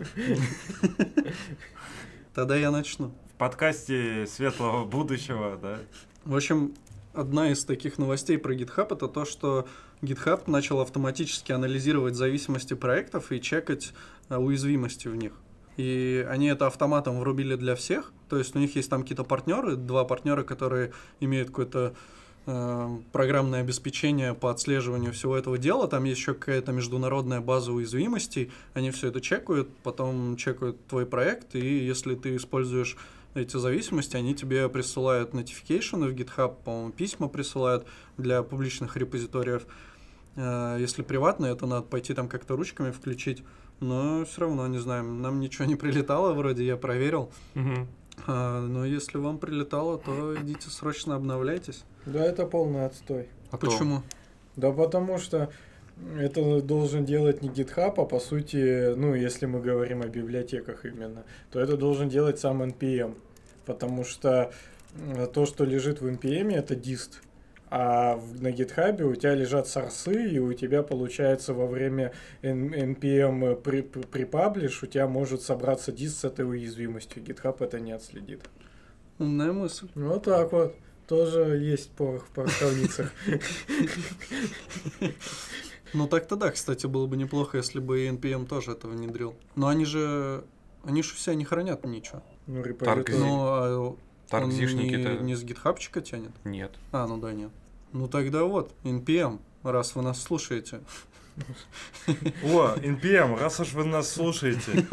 [2.34, 3.14] Тогда я начну.
[3.34, 5.78] В подкасте светлого будущего, да?
[6.24, 6.74] В общем,
[7.14, 9.66] одна из таких новостей про GitHub это то, что
[10.02, 13.92] GitHub начал автоматически анализировать зависимости проектов и чекать
[14.28, 15.32] э, уязвимости в них.
[15.78, 18.12] И они это автоматом врубили для всех.
[18.28, 21.94] То есть у них есть там какие-то партнеры, два партнера, которые имеют какое-то э,
[23.12, 25.86] программное обеспечение по отслеживанию всего этого дела.
[25.86, 28.50] Там есть еще какая-то международная база уязвимостей.
[28.74, 32.96] Они все это чекают, потом чекают твой проект, и если ты используешь
[33.34, 37.86] эти зависимости, они тебе присылают notification в GitHub, по-моему, письма присылают
[38.16, 39.66] для публичных репозиториев.
[40.36, 43.42] Э, Если приватно, это надо пойти там как-то ручками включить.
[43.80, 47.30] Но все равно, не знаю, нам ничего не прилетало, вроде я проверил.
[47.54, 47.86] Мгм.
[48.26, 51.84] А, Но если вам прилетало, то идите срочно обновляйтесь.
[52.06, 53.28] Да, это полный отстой.
[53.50, 54.02] А то- Почему?
[54.56, 55.50] Да потому что
[56.16, 61.24] это должен делать не GitHub, а по сути, ну, если мы говорим о библиотеках именно,
[61.50, 63.16] то это должен делать сам NPM.
[63.66, 64.52] Потому что
[65.34, 67.20] то, что лежит в NPM, это дист.
[67.70, 72.12] А на GitHub у тебя лежат сорсы, и у тебя получается во время
[72.42, 77.22] NPM при, при- припаблиш, у тебя может собраться дист с этой уязвимостью.
[77.22, 78.48] GitHub это не отследит.
[79.18, 79.88] Умная мысль.
[79.94, 80.74] Вот так вот.
[81.06, 83.10] Тоже есть порох в пороховницах.
[85.94, 89.34] Ну так-то да, кстати, было бы неплохо, если бы и NPM тоже это внедрил.
[89.56, 90.44] Но они же...
[90.84, 92.22] Они же все не хранят ничего.
[92.46, 93.18] Ну, репозиторий.
[93.18, 93.98] Ну,
[94.30, 95.14] он Таркзишники-то...
[95.14, 96.32] не, не с гитхабчика тянет?
[96.44, 96.72] Нет.
[96.92, 97.50] А, ну да, нет.
[97.92, 100.80] Ну тогда вот, NPM, раз вы нас слушаете.
[102.42, 104.84] О, NPM, раз уж вы нас слушаете,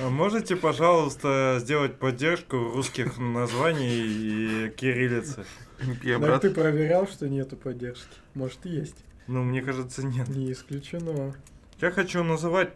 [0.00, 5.44] а можете, пожалуйста, сделать поддержку русских названий и кириллицы?
[5.78, 8.16] Так брат, ты проверял, что нету поддержки?
[8.34, 9.04] Может, есть?
[9.26, 10.28] Ну, мне кажется, нет.
[10.28, 11.34] Не исключено.
[11.80, 12.72] Я хочу называть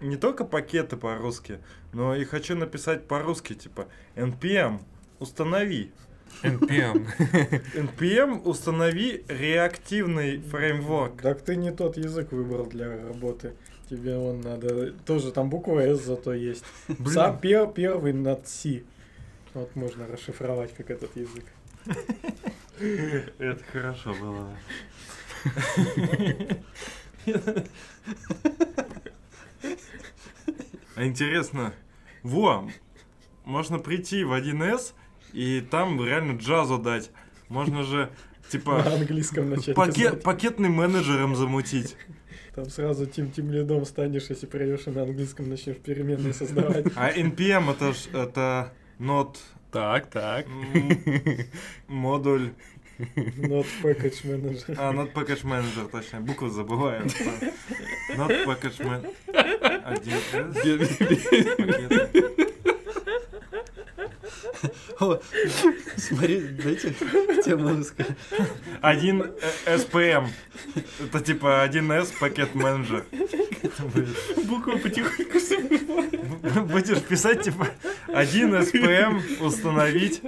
[0.00, 1.58] не только пакеты по-русски,
[1.92, 4.80] но и хочу написать по-русски, типа NPM,
[5.20, 5.92] установи.
[6.42, 7.06] NPM.
[7.74, 11.20] NPM, установи реактивный фреймворк.
[11.22, 13.52] Так ты не тот язык выбрал для работы.
[13.88, 14.92] Тебе он надо...
[14.92, 16.64] Тоже там буква S зато есть.
[17.06, 18.84] Сам пер- первый над C.
[19.54, 21.44] Вот можно расшифровать, как этот язык.
[23.38, 24.56] Это хорошо было.
[30.96, 31.74] А интересно,
[32.22, 32.70] во,
[33.44, 34.92] можно прийти в 1С
[35.32, 37.10] и там реально джазу дать.
[37.48, 38.10] Можно же,
[38.44, 41.96] На типа, английском начать пакет, пакетным менеджером замутить.
[42.54, 46.86] Там сразу тим тим лидом станешь, если придешь и на английском начнешь переменные создавать.
[46.96, 49.36] А NPM это ж, это not
[49.70, 50.46] Так, так.
[51.88, 52.50] модуль,
[52.98, 54.74] Not package manager.
[54.76, 57.06] а, not package manager, точно, буквы забываю.
[58.16, 59.14] Not package manager.
[59.84, 60.20] Один
[65.96, 66.94] смотри, дайте
[67.44, 67.84] тему.
[68.80, 70.28] Один э, SPM.
[71.00, 73.04] Это типа 1С пакет менеджер.
[74.44, 75.38] Буквы потихоньку
[76.66, 77.68] Будешь писать типа
[78.08, 80.22] 1 SPM установить.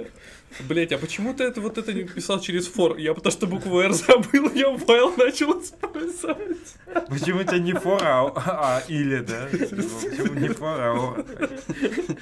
[0.61, 3.01] Блять, а почему ты это вот это не писал через for?
[3.01, 6.77] Я потому что букву R забыл, я файл начал использовать.
[7.09, 9.49] Почему у тебя не for, а, а или, да?
[9.51, 12.19] Почему не for, а or?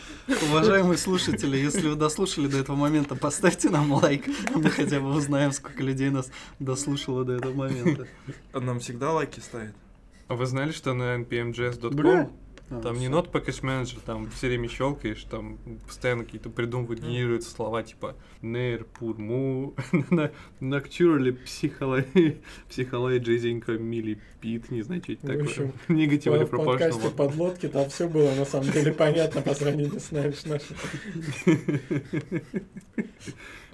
[0.51, 4.27] Уважаемые слушатели, если вы дослушали до этого момента, поставьте нам лайк.
[4.55, 8.07] Мы хотя бы узнаем, сколько людей нас дослушало до этого момента.
[8.53, 9.75] Нам всегда лайки ставят.
[10.29, 12.31] А вы знали, что на npmjs.com
[12.73, 13.19] А, там не всё.
[13.19, 18.85] not package manager, там все время щелкаешь, там постоянно какие-то придумывают, генерируются слова типа нейр,
[18.85, 19.75] пур, му,
[20.61, 21.33] nocturally,
[22.69, 25.45] психологизенько, мили, пит, не знаю, что это В такое.
[25.47, 30.13] общем, Негативный В подкасте подлодки там все было на самом деле понятно по сравнению с
[30.13, 30.33] нами.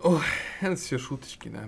[0.03, 0.21] Ой,
[0.61, 1.67] это все шуточки, да.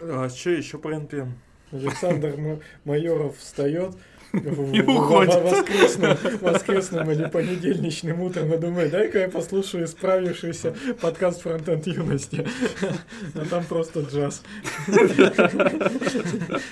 [0.00, 1.32] А что еще про NPM?
[1.70, 3.94] Александр Ма- Майоров встает
[4.32, 5.42] И уходит.
[5.42, 12.46] воскресным, воскресным или понедельничным утром и думает, дай-ка я послушаю исправившийся подкаст «Фронтенд юности».
[13.34, 14.42] А там просто джаз.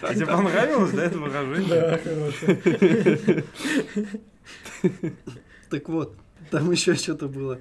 [0.02, 1.68] А тебе понравилось, да, это выражение?
[1.68, 2.46] Да, хорошо.
[5.70, 6.14] Так вот,
[6.50, 7.58] там еще что-то было.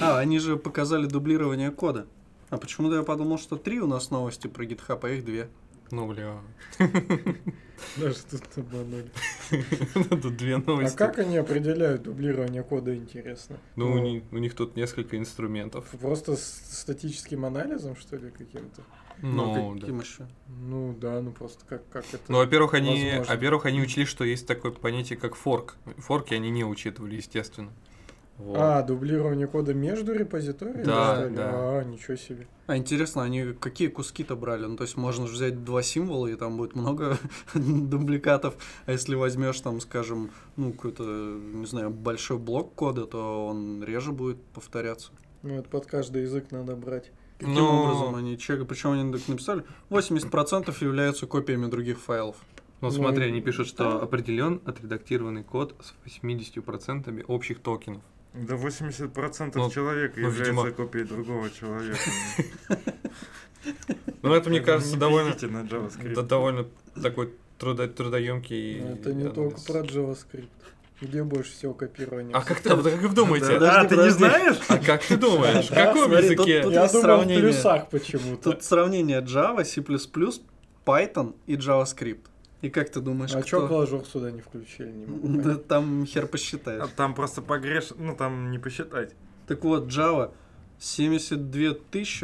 [0.00, 2.06] А, они же показали дублирование кода.
[2.48, 5.48] А почему-то я подумал, что три у нас новости про GitHub, а их две.
[5.90, 6.40] Ну, бля.
[7.96, 9.10] Даже тут обманули.
[10.22, 10.96] Тут две А новости.
[10.96, 13.58] как они определяют дублирование кода, интересно?
[13.76, 15.86] Ну, у них, у них тут несколько инструментов.
[16.00, 18.82] Просто с статическим анализом, что ли, каким-то?
[19.22, 19.80] Ну, да.
[19.80, 20.26] каким еще?
[20.48, 22.24] Ну да, ну просто как, как это...
[22.28, 23.34] Ну, во-первых, они, возможно?
[23.34, 25.76] во-первых, они учли, что есть такое понятие, как форк.
[25.98, 27.72] Форки они не учитывали, естественно.
[28.38, 28.56] Вот.
[28.58, 30.84] А, дублирование кода между репозиториями?
[30.84, 31.50] Да, да.
[31.78, 32.46] А, ничего себе.
[32.66, 34.66] А интересно, они какие куски-то брали?
[34.66, 37.16] Ну, то есть можно же взять два символа, и там будет много
[37.54, 38.56] дубликатов.
[38.84, 44.12] А если возьмешь там, скажем, ну, какой-то, не знаю, большой блок кода, то он реже
[44.12, 45.12] будет повторяться.
[45.42, 47.10] Ну, это под каждый язык надо брать.
[47.38, 48.68] Каким Ну, образом они чекают?
[48.68, 52.36] Причем они так написали, 80% являются копиями других файлов.
[52.80, 58.02] Ну, Ну, смотри, они пишут, что определен отредактированный код с 80% общих токенов.
[58.36, 60.70] Да 80% Ну, человека ну, является видимо.
[60.72, 61.98] копией другого человека.
[64.22, 65.34] Ну, это, мне кажется, довольно,
[66.14, 66.66] да, довольно
[67.02, 68.80] такой трудо- трудоемкий.
[68.80, 70.48] Но это не только про JavaScript.
[71.00, 72.34] Где больше всего копирования?
[72.34, 73.58] А как, ты- а как вы думаете?
[73.58, 74.56] Да, А, ты не знаешь?
[74.68, 75.66] А как ты думаешь?
[75.66, 76.62] В каком языке?
[76.62, 77.38] тут- Я думал сравнение.
[77.38, 78.52] в плюсах почему-то.
[78.52, 79.82] Тут сравнение Java, C++,
[80.86, 82.24] Python и JavaScript.
[82.62, 83.48] И как ты думаешь, А кто?
[83.48, 84.90] чё Клажур сюда не включили?
[84.90, 85.66] Не могу Да понять.
[85.68, 86.88] там хер А посчитаешь.
[86.96, 87.90] Там просто погреш...
[87.96, 89.14] Ну, там не посчитать.
[89.46, 90.32] Так вот, Java
[90.78, 91.74] 72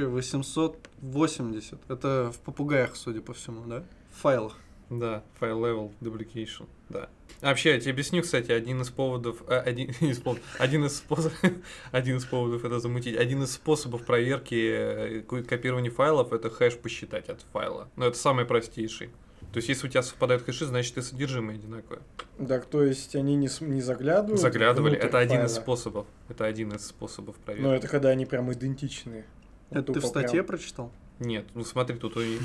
[0.08, 1.78] 880.
[1.88, 3.84] Это в попугаях, судя по всему, да?
[4.12, 4.56] В файлах.
[4.90, 7.08] Да, file level duplication, да.
[7.40, 10.96] А Вообще, я тебе объясню, кстати, один из поводов, э, один, из повод- один из
[10.98, 11.34] способов,
[11.92, 16.76] один из поводов это замутить, один из способов проверки э, ко- копирования файлов это хэш
[16.76, 17.88] посчитать от файла.
[17.96, 19.08] Но это самый простейший.
[19.52, 22.00] То есть, если у тебя совпадают хэши, значит и содержимое одинаковое.
[22.48, 24.40] Так, то есть они не, не заглядывают?
[24.40, 26.06] Заглядывали, внутрь это один из способов.
[26.30, 27.66] Это один из способов проверки.
[27.66, 29.26] Но это когда они прям идентичные.
[29.68, 30.24] Вот Это ты в тупо прям.
[30.24, 30.90] статье прочитал?
[31.24, 32.38] Нет, ну смотри, тут и...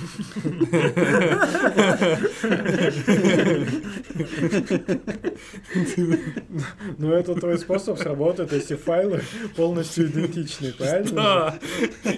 [6.97, 9.23] Ну, это твой способ сработает, если файлы
[9.55, 11.11] полностью идентичны, правильно?
[11.11, 11.59] Да,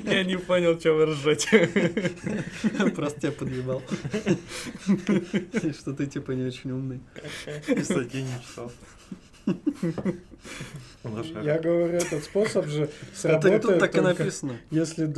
[0.04, 1.70] я не понял, что вы ржете.
[2.96, 3.82] Просто тебя подъебал.
[5.80, 7.00] Что ты типа не очень умный.
[7.84, 8.72] Статьи не читал.
[11.44, 14.54] Я говорю, этот способ же сработает тут так и написано.
[14.70, 15.12] если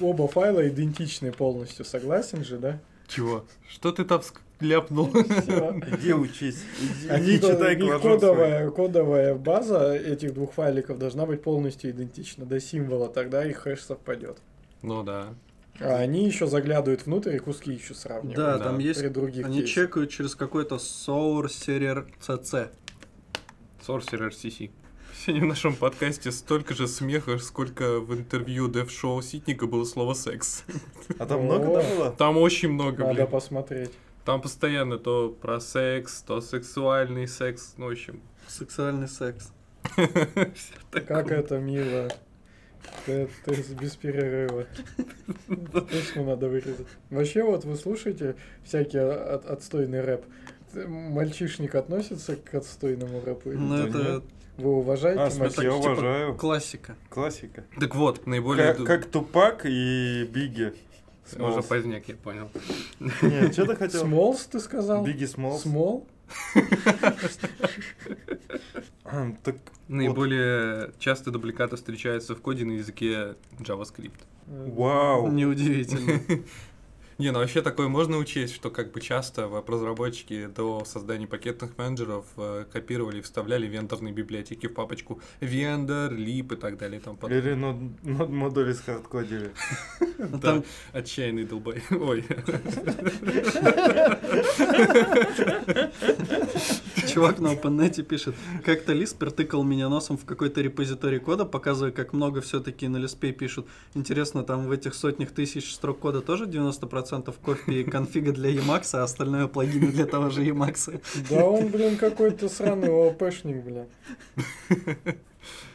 [0.00, 1.84] оба файла идентичны полностью.
[1.84, 2.80] Согласен же, да?
[3.06, 3.44] Чего?
[3.68, 4.22] Что ты там
[4.60, 5.08] ляпнул?
[5.08, 6.62] Иди учись.
[6.80, 13.08] Иди, Они, читай кодовая, кодовая база этих двух файликов должна быть полностью идентична до символа,
[13.08, 14.38] тогда их хэш совпадет.
[14.82, 15.34] Ну да.
[15.80, 18.36] А они еще заглядывают внутрь и куски еще сравнивают.
[18.36, 18.64] Да, Да.
[18.64, 19.00] там есть...
[19.00, 19.74] При других Они кейсах.
[19.74, 22.68] чекают через какой-то Sourcer CC.
[23.86, 24.70] Sorcerer CC.
[25.14, 30.64] Сегодня в нашем подкасте столько же смеха, сколько в интервью дев-шоу Ситника было слово «секс».
[31.18, 32.10] А там много да, было?
[32.10, 33.26] Там очень много, Надо блин.
[33.26, 33.92] посмотреть.
[34.24, 38.22] Там постоянно то про секс, то сексуальный секс, ну, в общем.
[38.48, 39.52] Сексуальный секс.
[40.90, 42.08] Как это мило.
[43.04, 44.66] Ты, ты без перерыва.
[45.72, 46.86] Точно надо вырезать.
[47.10, 50.24] Вообще, вот вы слушаете всякий от- отстойный рэп.
[50.86, 53.50] Мальчишник относится к отстойному рэпу?
[53.50, 54.24] или Ну это нет.
[54.56, 55.92] Вы уважаете А, в смысле, я мальчишника?
[56.00, 56.34] уважаю.
[56.36, 56.96] классика.
[57.08, 57.64] Классика.
[57.80, 58.74] Так вот, наиболее...
[58.74, 60.74] Как, как Тупак и Бигги.
[61.32, 61.66] Уже Смолс.
[61.66, 62.50] поздняк, я понял.
[63.22, 64.02] Нет, что ты хотел?
[64.02, 65.04] Смолс, ты сказал?
[65.04, 65.62] Бигги Смолс.
[65.62, 66.06] Смол?
[69.42, 69.56] Так
[69.88, 74.20] Наиболее часто дубликаты встречаются в коде на языке JavaScript.
[74.46, 75.30] Вау.
[75.30, 76.20] Неудивительно.
[77.18, 82.26] Не, ну вообще такое можно учесть, что как бы часто веб-разработчики до создания пакетных менеджеров
[82.36, 87.16] э, копировали и вставляли вендорные библиотеки в папочку вендор, лип и так далее и тому
[87.16, 87.40] подобное.
[87.40, 89.52] Или нод, нод модули скардкодили.
[90.16, 91.82] Ну, Да, Там отчаянный долбой.
[91.90, 92.24] Ой.
[97.14, 98.34] чувак на OpenNet пишет,
[98.64, 103.32] как-то Лиспер тыкал меня носом в какой-то репозиторий кода, показывая, как много все-таки на Лиспе
[103.32, 103.66] пишут.
[103.94, 109.02] Интересно, там в этих сотнях тысяч строк кода тоже 90% копии конфига для Emacs, а
[109.02, 111.00] остальное плагины для того же Emacs.
[111.30, 113.86] Да он, блин, какой-то сраный ООПшник, блин.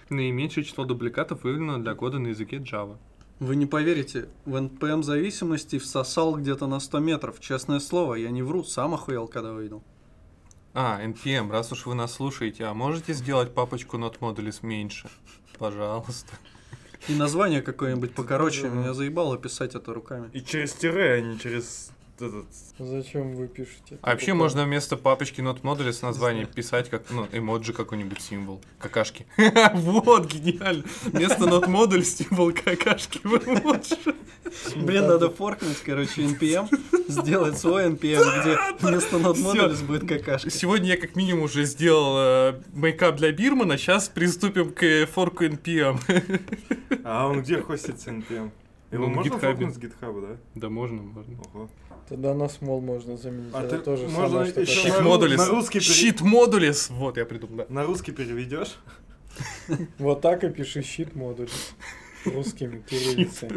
[0.09, 2.97] Наименьшее число дубликатов выявлено для кода на языке Java.
[3.39, 7.39] Вы не поверите, в NPM зависимости всосал где-то на 100 метров.
[7.39, 9.82] Честное слово, я не вру, сам охуел, когда увидел.
[10.73, 15.09] А, NPM, раз уж вы нас слушаете, а можете сделать папочку Not Modules меньше?
[15.57, 16.34] Пожалуйста.
[17.08, 20.30] И название какое-нибудь покороче, меня заебало писать это руками.
[20.34, 21.91] И через тире, а не через
[22.22, 22.45] этот...
[22.78, 23.97] Зачем вы пишете?
[24.01, 28.61] А вообще можно вместо папочки Not Modules название писать как, ну, эмоджи какой-нибудь символ.
[28.80, 29.26] Какашки.
[29.74, 30.84] Вот, гениально.
[31.05, 33.95] Вместо Not Modules символ какашки в эмоджи.
[34.76, 36.67] Блин, надо форкнуть, короче, NPM,
[37.07, 38.57] сделать свой NPM, где
[38.88, 39.36] вместо Not.
[39.36, 40.49] Modules будет какашка.
[40.49, 45.45] Сегодня я как минимум уже сделал э, мейкап для Бирмана, сейчас приступим к э, форку
[45.45, 45.99] NPM.
[47.03, 48.51] А он где хостится NPM?
[48.91, 49.70] Его Ну, можно гитхабе.
[49.70, 50.38] с гитхаба, да?
[50.55, 51.38] Да можно, можно.
[51.53, 51.70] Ого.
[52.10, 53.53] Тогда на смол можно заменить.
[53.53, 55.38] А Это ты тоже можно самое, Щит на модулис.
[55.38, 56.89] на русский пере- Щит модулис.
[56.89, 57.66] Вот, я придумал, да.
[57.70, 58.78] На русский переведешь?
[59.99, 61.47] Вот так и пиши щит модуль.
[62.26, 63.49] Русскими кириллицей.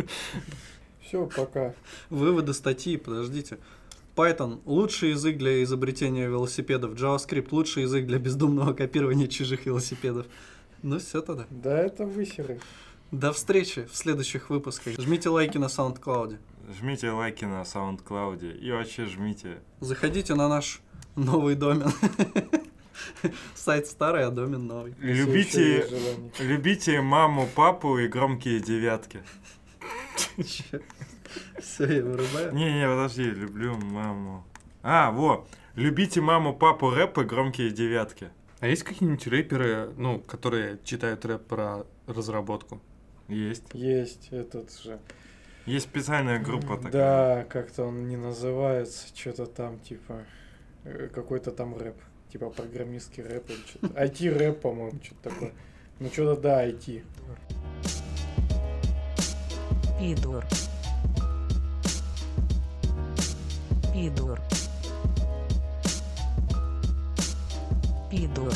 [1.00, 1.74] Все, пока.
[2.10, 3.58] Выводы статьи, подождите.
[4.14, 6.92] Python– лучший язык для изобретения велосипедов.
[6.92, 10.26] JavaScript– лучший язык для бездумного копирования чужих велосипедов.
[10.82, 11.46] Ну все тогда.
[11.50, 12.60] Да это высеры.
[13.10, 15.00] До встречи в следующих выпусках.
[15.00, 16.36] Жмите лайки на SoundCloud.
[16.68, 19.58] Жмите лайки на SoundCloud и вообще жмите.
[19.80, 20.80] Заходите на наш
[21.16, 21.90] новый домен.
[23.54, 24.94] Сайт старый, а домен новый.
[24.98, 25.86] Любите,
[26.38, 29.22] любите маму, папу и громкие девятки.
[31.58, 32.54] Все, я вырубаю.
[32.54, 34.44] Не-не, подожди, люблю маму.
[34.82, 38.30] А, во, любите маму, папу, рэп и громкие девятки.
[38.60, 42.80] А есть какие-нибудь рэперы, ну, которые читают рэп про разработку?
[43.28, 43.64] Есть.
[43.72, 45.00] Есть этот же.
[45.66, 46.92] Есть специальная группа такая.
[46.92, 50.24] Да, как-то он не называется, что-то там, типа,
[50.84, 51.96] э, какой-то там рэп.
[52.32, 54.04] Типа программистский рэп или что-то.
[54.04, 55.52] IT-рэп, по-моему, что-то такое.
[56.00, 57.04] Ну, что-то да, IT.
[60.00, 60.44] Пидор.
[63.94, 64.40] Пидор.
[68.10, 68.52] Пидор.